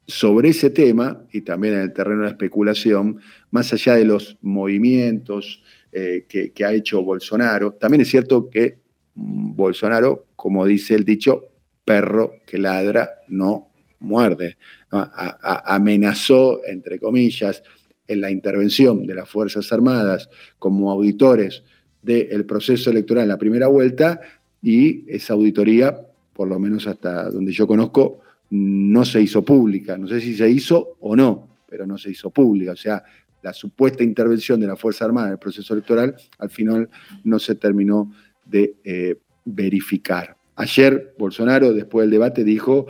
Sobre 0.06 0.48
ese 0.48 0.70
tema, 0.70 1.22
y 1.32 1.42
también 1.42 1.74
en 1.74 1.80
el 1.82 1.92
terreno 1.92 2.22
de 2.22 2.24
la 2.24 2.32
especulación, 2.32 3.20
más 3.52 3.72
allá 3.72 3.94
de 3.94 4.04
los 4.04 4.38
movimientos 4.42 5.62
eh, 5.92 6.24
que 6.28 6.64
ha 6.64 6.72
hecho 6.72 7.02
Bolsonaro, 7.02 7.74
también 7.74 8.00
es 8.00 8.08
cierto 8.08 8.50
que 8.50 8.79
Bolsonaro, 9.20 10.26
como 10.36 10.64
dice 10.64 10.94
el 10.94 11.04
dicho, 11.04 11.44
perro 11.84 12.34
que 12.46 12.58
ladra 12.58 13.10
no 13.28 13.68
muerde. 14.00 14.56
amenazó, 14.90 16.60
entre 16.66 16.98
comillas, 16.98 17.62
en 18.08 18.20
la 18.20 18.30
intervención 18.30 19.06
de 19.06 19.14
las 19.14 19.28
Fuerzas 19.28 19.72
Armadas 19.72 20.28
como 20.58 20.90
auditores 20.90 21.62
del 22.02 22.44
proceso 22.46 22.90
electoral 22.90 23.24
en 23.24 23.28
la 23.28 23.38
primera 23.38 23.68
vuelta 23.68 24.20
y 24.62 25.04
esa 25.08 25.34
auditoría, 25.34 26.00
por 26.32 26.48
lo 26.48 26.58
menos 26.58 26.86
hasta 26.86 27.30
donde 27.30 27.52
yo 27.52 27.66
conozco, 27.66 28.20
no 28.50 29.04
se 29.04 29.20
hizo 29.20 29.44
pública. 29.44 29.96
No 29.96 30.08
sé 30.08 30.20
si 30.20 30.34
se 30.34 30.50
hizo 30.50 30.96
o 31.00 31.14
no, 31.14 31.58
pero 31.68 31.86
no 31.86 31.98
se 31.98 32.10
hizo 32.10 32.30
pública. 32.30 32.72
O 32.72 32.76
sea, 32.76 33.04
la 33.42 33.52
supuesta 33.52 34.02
intervención 34.02 34.60
de 34.60 34.66
la 34.66 34.76
Fuerza 34.76 35.04
Armada 35.04 35.28
en 35.28 35.32
el 35.34 35.38
proceso 35.38 35.72
electoral 35.74 36.16
al 36.38 36.50
final 36.50 36.88
no 37.24 37.38
se 37.38 37.54
terminó 37.54 38.12
de 38.50 38.76
eh, 38.84 39.16
verificar. 39.44 40.36
Ayer 40.56 41.14
Bolsonaro, 41.18 41.72
después 41.72 42.04
del 42.04 42.10
debate, 42.10 42.44
dijo, 42.44 42.86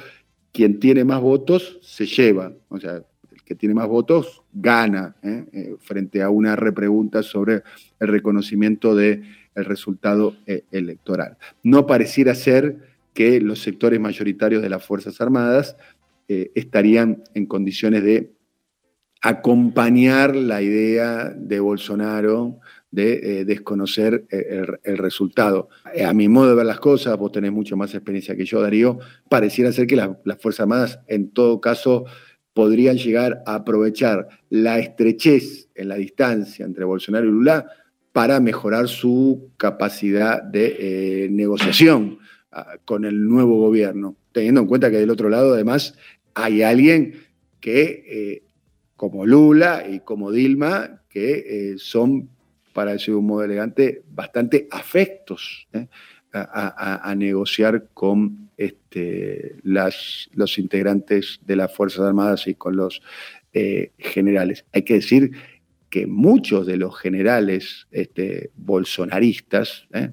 quien 0.52 0.80
tiene 0.80 1.04
más 1.04 1.20
votos 1.20 1.78
se 1.82 2.06
lleva. 2.06 2.52
O 2.68 2.78
sea, 2.78 3.02
el 3.30 3.42
que 3.44 3.54
tiene 3.54 3.74
más 3.74 3.86
votos 3.86 4.42
gana, 4.52 5.14
¿eh? 5.22 5.44
Eh, 5.52 5.76
frente 5.78 6.22
a 6.22 6.30
una 6.30 6.56
repregunta 6.56 7.22
sobre 7.22 7.62
el 8.00 8.08
reconocimiento 8.08 8.94
del 8.94 9.24
resultado 9.54 10.36
electoral. 10.70 11.36
No 11.62 11.86
pareciera 11.86 12.34
ser 12.34 12.88
que 13.14 13.40
los 13.40 13.60
sectores 13.60 14.00
mayoritarios 14.00 14.62
de 14.62 14.70
las 14.70 14.84
Fuerzas 14.84 15.20
Armadas 15.20 15.76
estarían 16.28 17.24
en 17.34 17.46
condiciones 17.46 18.04
de 18.04 18.30
acompañar 19.20 20.34
la 20.34 20.62
idea 20.62 21.30
de 21.30 21.60
Bolsonaro 21.60 22.60
de 22.90 23.40
eh, 23.40 23.44
desconocer 23.44 24.24
eh, 24.30 24.64
el, 24.82 24.98
resultado. 24.98 25.68
Eh, 25.94 26.04
a 26.04 26.12
mi 26.12 26.28
modo 26.28 26.50
de 26.50 26.54
ver 26.56 26.66
las 26.66 26.80
cosas, 26.80 27.16
vos 27.16 27.30
tenés 27.30 27.52
mucho 27.52 27.76
más 27.76 27.94
experiencia 27.94 28.36
que 28.36 28.44
yo, 28.44 28.60
Darío, 28.60 28.98
pareciera 29.28 29.72
ser 29.72 29.86
que 29.86 29.96
las 29.96 30.38
Fuerzas 30.40 30.60
Armadas 30.60 31.00
en 31.06 31.30
todo 31.30 31.60
caso 31.60 32.04
podrían 32.52 32.96
llegar 32.96 33.42
a 33.46 33.56
aprovechar 33.56 34.26
la 34.48 34.80
estrechez 34.80 35.68
en 35.74 35.88
la 35.88 35.94
distancia 35.94 36.64
entre 36.66 36.84
Bolsonaro 36.84 37.26
y 37.26 37.30
Lula 37.30 37.66
para 38.12 38.40
mejorar 38.40 38.88
su 38.88 39.50
capacidad 39.56 40.42
de 40.42 41.28
negociación 41.30 42.18
ah, 42.50 42.74
con 42.84 43.04
el 43.04 43.28
nuevo 43.28 43.60
gobierno, 43.60 44.16
teniendo 44.32 44.62
en 44.62 44.66
cuenta 44.66 44.90
que 44.90 44.96
del 44.96 45.10
otro 45.10 45.28
lado 45.28 45.54
además 45.54 45.94
hay 46.34 46.62
alguien 46.62 47.14
que, 47.60 48.42
como 48.96 49.26
Lula 49.26 49.86
y 49.88 50.00
como 50.00 50.32
Dilma, 50.32 51.02
que 51.08 51.76
son 51.78 52.30
para 52.80 52.92
decir 52.92 53.12
de 53.12 53.18
un 53.18 53.26
modo 53.26 53.44
elegante, 53.44 54.04
bastante 54.10 54.66
afectos 54.70 55.68
¿eh? 55.74 55.86
a, 56.32 57.14
negociar 57.14 57.88
con 57.92 58.48
este, 58.56 59.56
los 59.62 60.58
integrantes 60.58 61.40
de 61.44 61.56
las 61.56 61.74
Fuerzas 61.74 62.06
Armadas 62.06 62.46
y 62.46 62.54
con 62.54 62.76
los 62.76 63.02
eh, 63.52 63.90
generales. 63.98 64.64
Hay 64.72 64.80
que 64.80 64.94
decir 64.94 65.32
que 65.90 66.06
muchos 66.06 66.66
de 66.66 66.78
los 66.78 66.98
generales 66.98 67.86
este, 67.90 68.50
bolsonaristas, 68.56 69.86
¿eh? 69.92 70.12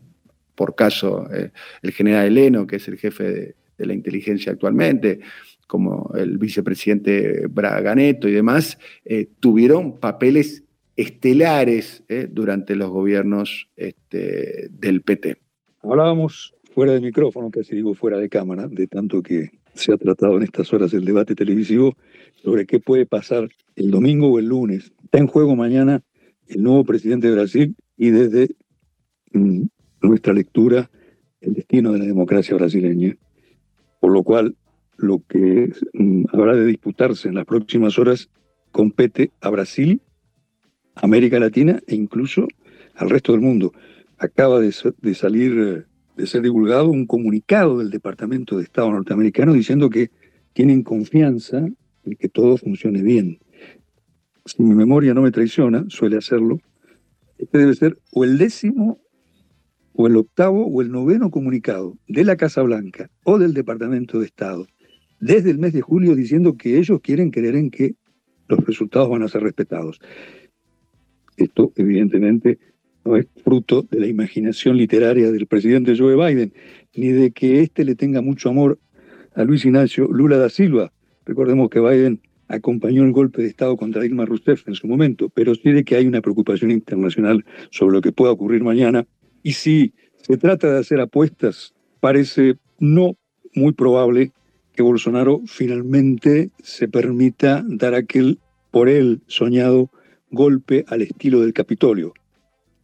por 0.54 0.76
caso 0.76 1.26
el 1.82 1.92
general 1.94 2.28
Heleno, 2.28 2.68
que 2.68 2.76
es 2.76 2.88
el 2.90 2.98
jefe 2.98 3.56
de 3.78 3.86
la 3.86 3.94
inteligencia 3.94 4.52
actualmente, 4.52 5.22
como 5.68 6.12
el 6.18 6.38
vicepresidente 6.38 7.48
Braganeto 7.48 8.28
y 8.28 8.34
demás, 8.34 8.78
tuvieron 9.40 10.02
papeles 10.02 10.66
estelares 10.98 12.04
eh, 12.10 12.28
durante 12.30 12.76
los 12.76 12.90
gobiernos 12.90 13.70
este, 13.76 14.68
del 14.72 15.04
PT. 15.04 15.38
Hablábamos 15.84 16.56
fuera 16.74 16.94
de 16.94 17.02
micrófono, 17.02 17.50
casi 17.52 17.76
digo 17.76 17.94
fuera 17.94 18.18
de 18.18 18.30
cámara, 18.30 18.68
de 18.68 18.88
tanto 18.88 19.22
que 19.22 19.52
se 19.76 19.94
ha 19.94 19.98
tratado 19.98 20.38
en 20.38 20.44
estas 20.44 20.74
horas 20.74 20.94
el 20.94 21.06
debate 21.06 21.36
televisivo 21.36 21.96
sobre 22.36 22.66
qué 22.66 22.80
puede 22.80 23.06
pasar 23.06 23.48
el 23.76 23.92
domingo 23.92 24.28
o 24.28 24.40
el 24.40 24.48
lunes. 24.48 24.92
Está 25.04 25.20
en 25.20 25.28
juego 25.28 25.56
mañana 25.56 26.04
el 26.48 26.64
nuevo 26.64 26.84
presidente 26.84 27.28
de 27.28 27.36
Brasil 27.36 27.76
y 27.96 28.10
desde 28.10 28.56
mm, 29.34 29.66
nuestra 30.02 30.34
lectura 30.34 30.90
el 31.42 31.54
destino 31.54 31.92
de 31.94 32.00
la 32.00 32.06
democracia 32.06 32.56
brasileña. 32.56 33.16
Por 34.00 34.12
lo 34.12 34.24
cual, 34.24 34.56
lo 34.98 35.22
que 35.28 35.72
mm, 35.94 36.26
habrá 36.34 36.56
de 36.56 36.66
disputarse 36.66 37.28
en 37.28 37.36
las 37.36 37.46
próximas 37.46 38.00
horas 38.00 38.30
compete 38.72 39.32
a 39.42 39.50
Brasil, 39.50 40.02
América 41.02 41.40
Latina 41.40 41.80
e 41.88 41.96
incluso 41.96 42.48
al 42.96 43.10
resto 43.10 43.32
del 43.32 43.42
mundo. 43.42 43.74
Acaba 44.18 44.60
de, 44.60 44.72
salir, 44.72 45.86
de 46.16 46.28
ser 46.28 46.42
divulgado 46.42 46.90
un 46.90 47.06
comunicado 47.06 47.80
del 47.80 47.90
Departamento 47.90 48.58
de 48.58 48.64
Estado 48.64 48.92
norteamericano 48.92 49.54
diciendo 49.54 49.90
que 49.90 50.10
tienen 50.54 50.82
confianza 50.84 51.60
en 51.60 52.16
que 52.18 52.30
todo 52.30 52.58
funcione 52.58 53.04
bien. 53.04 53.40
Si 54.46 54.64
mi 54.64 54.74
memoria 54.74 55.14
no 55.14 55.22
me 55.22 55.32
traiciona, 55.32 55.86
suele 55.90 56.18
hacerlo, 56.18 56.60
este 57.38 57.58
debe 57.60 57.76
ser 57.76 58.00
o 58.12 58.24
el 58.24 58.38
décimo 58.38 59.00
o 59.94 60.08
el 60.08 60.16
octavo 60.16 60.66
o 60.66 60.82
el 60.82 60.92
noveno 60.92 61.30
comunicado 61.30 61.98
de 62.08 62.24
la 62.24 62.38
Casa 62.38 62.62
Blanca 62.64 63.10
o 63.24 63.38
del 63.38 63.54
Departamento 63.54 64.20
de 64.20 64.26
Estado 64.26 64.68
desde 65.20 65.52
el 65.52 65.58
mes 65.58 65.74
de 65.74 65.82
julio 65.82 66.16
diciendo 66.16 66.58
que 66.58 66.78
ellos 66.78 67.00
quieren 67.02 67.32
creer 67.32 67.56
en 67.56 67.72
que 67.72 67.96
los 68.48 68.66
resultados 68.66 69.10
van 69.10 69.24
a 69.24 69.28
ser 69.28 69.44
respetados. 69.44 70.00
Esto 71.38 71.72
evidentemente 71.76 72.58
no 73.06 73.16
es 73.16 73.28
fruto 73.44 73.84
de 73.84 74.00
la 74.00 74.08
imaginación 74.08 74.76
literaria 74.76 75.32
del 75.32 75.48
presidente 75.48 75.96
Joe 75.98 76.16
Biden, 76.16 76.52
ni 76.96 77.10
de 77.10 77.32
que 77.32 77.62
éste 77.62 77.86
le 77.86 77.96
tenga 77.96 78.22
mucho 78.22 78.50
amor 78.50 78.80
a 79.36 79.44
Luis 79.44 79.64
Ignacio 79.64 80.08
Lula 80.12 80.38
da 80.38 80.50
Silva. 80.50 80.92
Recordemos 81.26 81.70
que 81.70 81.80
Biden 81.80 82.20
acompañó 82.48 83.04
el 83.04 83.12
golpe 83.12 83.42
de 83.42 83.50
Estado 83.50 83.78
contra 83.78 84.02
Dilma 84.02 84.26
Rousseff 84.26 84.68
en 84.68 84.76
su 84.76 84.88
momento, 84.88 85.30
pero 85.30 85.54
sí 85.56 85.72
de 85.72 85.84
que 85.84 85.96
hay 85.96 86.08
una 86.08 86.22
preocupación 86.22 86.72
internacional 86.72 87.46
sobre 87.70 87.96
lo 87.96 88.02
que 88.02 88.12
pueda 88.12 88.32
ocurrir 88.32 88.64
mañana. 88.64 89.06
Y 89.44 89.54
si 89.54 89.94
se 90.18 90.38
trata 90.38 90.72
de 90.72 90.80
hacer 90.80 91.00
apuestas, 91.00 91.74
parece 92.00 92.56
no 92.80 93.16
muy 93.54 93.74
probable 93.74 94.32
que 94.74 94.84
Bolsonaro 94.84 95.42
finalmente 95.46 96.52
se 96.62 96.88
permita 96.88 97.64
dar 97.68 97.94
aquel 97.96 98.40
por 98.72 98.90
él 98.90 99.22
soñado 99.28 99.90
golpe 100.32 100.86
al 100.88 101.02
estilo 101.02 101.42
del 101.42 101.54
Capitolio. 101.54 102.14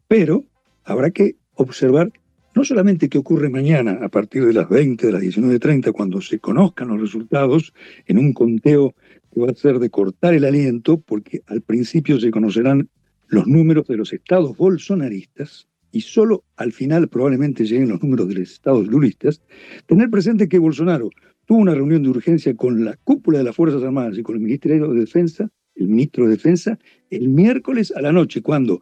Pero 0.07 0.43
habrá 0.83 1.11
que 1.11 1.35
observar 1.55 2.11
no 2.55 2.63
solamente 2.63 3.09
qué 3.09 3.17
ocurre 3.17 3.49
mañana 3.49 3.99
a 4.01 4.09
partir 4.09 4.45
de 4.45 4.53
las 4.53 4.69
20, 4.69 5.07
de 5.07 5.13
las 5.13 5.21
19.30, 5.21 5.91
cuando 5.91 6.21
se 6.21 6.39
conozcan 6.39 6.89
los 6.89 7.01
resultados 7.01 7.73
en 8.05 8.19
un 8.19 8.33
conteo 8.33 8.93
que 9.33 9.41
va 9.41 9.49
a 9.49 9.55
ser 9.55 9.79
de 9.79 9.89
cortar 9.89 10.33
el 10.33 10.45
aliento, 10.45 10.99
porque 10.99 11.41
al 11.47 11.61
principio 11.61 12.19
se 12.19 12.29
conocerán 12.29 12.89
los 13.27 13.47
números 13.47 13.87
de 13.87 13.97
los 13.97 14.13
estados 14.13 14.55
bolsonaristas 14.55 15.67
y 15.91 16.01
solo 16.01 16.43
al 16.55 16.71
final 16.71 17.07
probablemente 17.07 17.65
lleguen 17.65 17.89
los 17.89 18.01
números 18.01 18.27
de 18.27 18.35
los 18.35 18.51
estados 18.51 18.87
lulistas, 18.87 19.41
tener 19.85 20.09
presente 20.09 20.47
que 20.47 20.59
Bolsonaro 20.59 21.09
tuvo 21.45 21.59
una 21.59 21.73
reunión 21.73 22.03
de 22.03 22.09
urgencia 22.09 22.55
con 22.55 22.85
la 22.85 22.95
cúpula 23.03 23.39
de 23.39 23.43
las 23.45 23.55
Fuerzas 23.55 23.83
Armadas 23.83 24.17
y 24.17 24.23
con 24.23 24.35
el 24.35 24.41
Ministerio 24.41 24.87
de 24.89 24.99
Defensa, 24.99 25.49
el 25.75 25.87
ministro 25.87 26.25
de 26.25 26.31
Defensa, 26.31 26.79
el 27.09 27.29
miércoles 27.29 27.93
a 27.95 28.01
la 28.01 28.11
noche, 28.11 28.41
cuando 28.41 28.81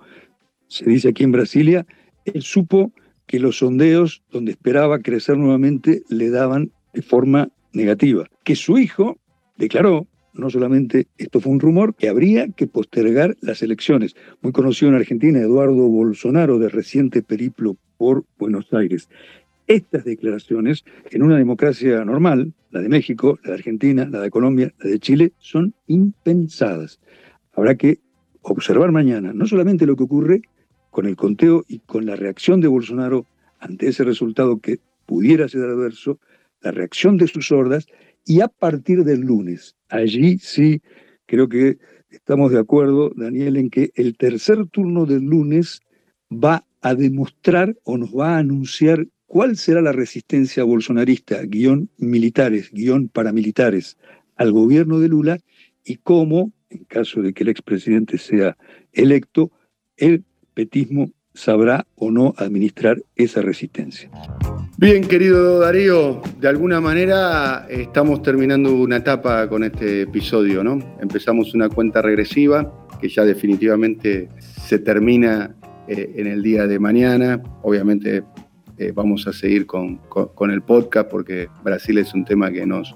se 0.68 0.86
dice 0.86 1.10
aquí 1.10 1.24
en 1.24 1.32
Brasilia, 1.32 1.86
él 2.26 2.42
supo 2.42 2.94
que 3.26 3.40
los 3.40 3.58
sondeos 3.58 4.24
donde 4.32 4.52
esperaba 4.52 5.00
crecer 5.00 5.38
nuevamente 5.38 6.04
le 6.10 6.30
daban 6.30 6.72
de 6.94 7.02
forma 7.02 7.50
negativa. 7.74 8.28
Que 8.44 8.56
su 8.56 8.78
hijo 8.78 9.18
declaró, 9.58 10.08
no 10.34 10.50
solamente 10.50 11.08
esto 11.18 11.40
fue 11.40 11.52
un 11.52 11.60
rumor, 11.60 11.96
que 11.96 12.10
habría 12.10 12.50
que 12.50 12.68
postergar 12.68 13.38
las 13.42 13.62
elecciones. 13.62 14.16
Muy 14.42 14.52
conocido 14.52 14.90
en 14.90 14.98
Argentina, 14.98 15.40
Eduardo 15.40 15.88
Bolsonaro, 15.88 16.60
de 16.60 16.70
reciente 16.70 17.22
periplo 17.22 17.78
por 17.98 18.26
Buenos 18.38 18.72
Aires. 18.74 19.10
Estas 19.72 20.04
declaraciones, 20.04 20.84
en 21.12 21.24
una 21.24 21.38
democracia 21.38 22.04
normal, 22.04 22.54
la 22.72 22.82
de 22.82 22.90
México, 22.90 23.40
la 23.42 23.52
de 23.52 23.56
Argentina, 23.56 24.06
la 24.06 24.20
de 24.20 24.30
Colombia, 24.30 24.74
la 24.84 24.90
de 24.90 25.00
Chile, 25.00 25.32
son 25.40 25.74
impensadas. 25.88 27.00
Habrá 27.54 27.76
que 27.76 28.02
observar 28.42 28.92
mañana 28.92 29.32
no 29.32 29.48
solamente 29.48 29.86
lo 29.86 29.96
que 29.96 30.04
ocurre 30.04 30.42
con 30.90 31.06
el 31.06 31.16
conteo 31.16 31.64
y 31.70 31.80
con 31.80 32.06
la 32.06 32.18
reacción 32.18 32.60
de 32.60 32.68
Bolsonaro 32.68 33.26
ante 33.60 33.88
ese 33.88 34.04
resultado 34.04 34.60
que 34.60 34.80
pudiera 35.06 35.48
ser 35.48 35.62
adverso, 35.62 36.20
la 36.60 36.72
reacción 36.72 37.16
de 37.16 37.28
sus 37.28 37.50
hordas, 37.54 37.88
y 38.26 38.42
a 38.42 38.50
partir 38.50 39.06
del 39.06 39.22
lunes, 39.22 39.78
allí 39.88 40.38
sí 40.40 40.82
creo 41.26 41.48
que 41.48 41.78
estamos 42.10 42.52
de 42.52 42.60
acuerdo, 42.60 43.14
Daniel, 43.16 43.56
en 43.56 43.70
que 43.70 43.92
el 43.96 44.18
tercer 44.18 44.66
turno 44.66 45.06
del 45.06 45.24
lunes 45.24 45.80
va 46.30 46.66
a 46.82 46.94
demostrar 46.94 47.78
o 47.86 47.98
nos 47.98 48.12
va 48.12 48.36
a 48.36 48.40
anunciar 48.40 49.08
cuál 49.32 49.56
será 49.56 49.82
la 49.82 49.94
resistencia 49.94 50.66
bolsonarista, 50.66 51.42
guion 51.44 51.90
militares, 51.98 52.70
guion 52.74 53.08
paramilitares, 53.08 53.98
al 54.36 54.52
gobierno 54.52 55.00
de 55.00 55.08
Lula 55.08 55.38
y 55.86 55.96
cómo, 56.04 56.52
en 56.70 56.84
caso 56.84 57.22
de 57.22 57.32
que 57.32 57.44
el 57.44 57.50
expresidente 57.50 58.18
sea 58.18 58.58
electo, 58.92 59.50
el 59.96 60.26
petismo 60.54 61.14
sabrá 61.34 61.88
o 61.96 62.12
no 62.12 62.34
administrar 62.36 63.02
esa 63.16 63.42
resistencia. 63.42 64.12
Bien, 64.78 65.08
querido 65.08 65.60
Darío, 65.60 66.22
de 66.42 66.50
alguna 66.50 66.82
manera 66.82 67.68
estamos 67.70 68.22
terminando 68.24 68.76
una 68.76 68.98
etapa 68.98 69.48
con 69.48 69.64
este 69.64 70.02
episodio, 70.02 70.62
¿no? 70.62 70.78
Empezamos 71.00 71.54
una 71.54 71.70
cuenta 71.70 72.02
regresiva 72.02 72.70
que 73.00 73.08
ya 73.08 73.24
definitivamente 73.24 74.28
se 74.42 74.78
termina 74.80 75.56
eh, 75.88 76.16
en 76.18 76.28
el 76.28 76.44
día 76.44 76.68
de 76.68 76.80
mañana. 76.80 77.42
Obviamente 77.62 78.24
eh, 78.82 78.92
vamos 78.96 79.28
a 79.28 79.34
seguir 79.34 79.68
con, 79.68 80.00
el 80.50 80.62
podcast 80.64 81.08
porque 81.08 81.48
Brasil 81.64 82.00
es 82.00 82.16
un 82.16 82.26
tema 82.26 82.52
que 82.52 82.66
nos 82.66 82.96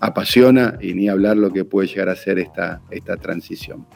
apasiona 0.00 0.78
y 0.80 0.94
ni 0.94 1.10
hablar 1.10 1.36
lo 1.36 1.52
que 1.52 1.66
puede 1.66 1.86
llegar 1.86 2.08
a 2.08 2.16
ser 2.16 2.38
esta, 2.38 2.80
esta 2.90 3.18
transición. 3.18 3.86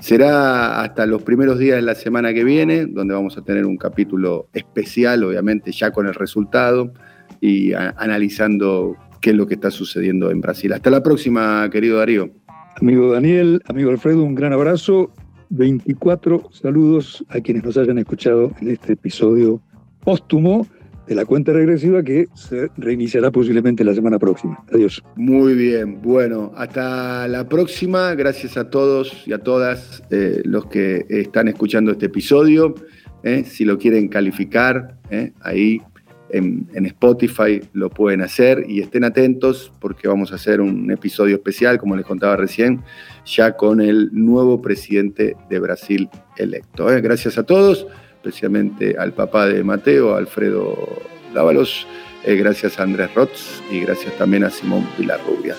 Será 0.00 0.80
hasta 0.80 1.04
los 1.04 1.22
primeros 1.24 1.58
días 1.58 1.76
de 1.76 1.82
la 1.82 1.94
semana 1.94 2.32
que 2.32 2.42
viene, 2.42 2.86
donde 2.86 3.12
vamos 3.12 3.36
a 3.36 3.42
tener 3.42 3.66
un 3.66 3.76
capítulo 3.76 4.48
especial, 4.54 5.24
obviamente 5.24 5.72
ya 5.72 5.90
con 5.90 6.06
el 6.06 6.14
resultado 6.14 6.94
y 7.38 7.74
analizando 7.74 8.96
qué 9.20 9.30
es 9.30 9.36
lo 9.36 9.46
que 9.46 9.54
está 9.54 9.70
sucediendo 9.70 10.30
en 10.30 10.40
Brasil. 10.40 10.72
Hasta 10.72 10.88
la 10.88 11.02
próxima, 11.02 11.68
querido 11.70 11.98
Darío. 11.98 12.30
Amigo 12.80 13.12
Daniel, 13.12 13.60
amigo 13.68 13.90
Alfredo, 13.90 14.24
un 14.24 14.34
gran 14.34 14.54
abrazo. 14.54 15.12
24 15.50 16.48
saludos 16.50 17.22
a 17.28 17.40
quienes 17.40 17.62
nos 17.62 17.76
hayan 17.76 17.98
escuchado 17.98 18.52
en 18.62 18.70
este 18.70 18.94
episodio 18.94 19.60
póstumo 20.04 20.66
de 21.06 21.14
la 21.14 21.24
cuenta 21.24 21.52
regresiva 21.52 22.02
que 22.02 22.28
se 22.34 22.70
reiniciará 22.76 23.30
posiblemente 23.30 23.84
la 23.84 23.94
semana 23.94 24.18
próxima. 24.18 24.62
Adiós. 24.72 25.02
Muy 25.16 25.54
bien, 25.54 26.00
bueno, 26.00 26.52
hasta 26.56 27.26
la 27.28 27.48
próxima. 27.48 28.14
Gracias 28.14 28.56
a 28.56 28.70
todos 28.70 29.26
y 29.26 29.32
a 29.32 29.38
todas 29.38 30.02
eh, 30.10 30.42
los 30.44 30.66
que 30.66 31.06
están 31.08 31.48
escuchando 31.48 31.92
este 31.92 32.06
episodio. 32.06 32.74
Eh. 33.24 33.44
si 33.44 33.64
lo 33.64 33.78
quieren 33.78 34.08
calificar, 34.08 34.98
eh, 35.10 35.32
ahí 35.42 35.80
en, 36.30 36.66
en, 36.74 36.86
Spotify 36.86 37.60
lo 37.72 37.88
pueden 37.88 38.20
hacer 38.20 38.64
y 38.66 38.80
estén 38.80 39.04
atentos 39.04 39.72
porque 39.80 40.08
vamos 40.08 40.32
a 40.32 40.36
hacer 40.36 40.60
un 40.60 40.90
episodio 40.90 41.36
especial, 41.36 41.78
como 41.78 41.94
les 41.94 42.04
contaba 42.04 42.36
recién, 42.36 42.82
ya 43.24 43.56
con 43.56 43.80
el 43.80 44.10
nuevo 44.12 44.60
presidente 44.60 45.36
de 45.48 45.60
Brasil 45.60 46.08
electo. 46.36 46.86
Gracias 46.86 47.38
a 47.38 47.44
todos 47.44 47.86
especialmente 48.22 48.94
al 48.96 49.12
papá 49.12 49.46
de 49.46 49.64
Mateo, 49.64 50.14
Alfredo 50.14 51.02
Dávalos, 51.34 51.88
eh, 52.24 52.36
gracias 52.36 52.78
a 52.78 52.84
Andrés 52.84 53.12
Rotz 53.14 53.60
y 53.68 53.80
gracias 53.80 54.16
también 54.16 54.44
a 54.44 54.50
Simón 54.50 54.86
Vilarrubia. 54.96 55.56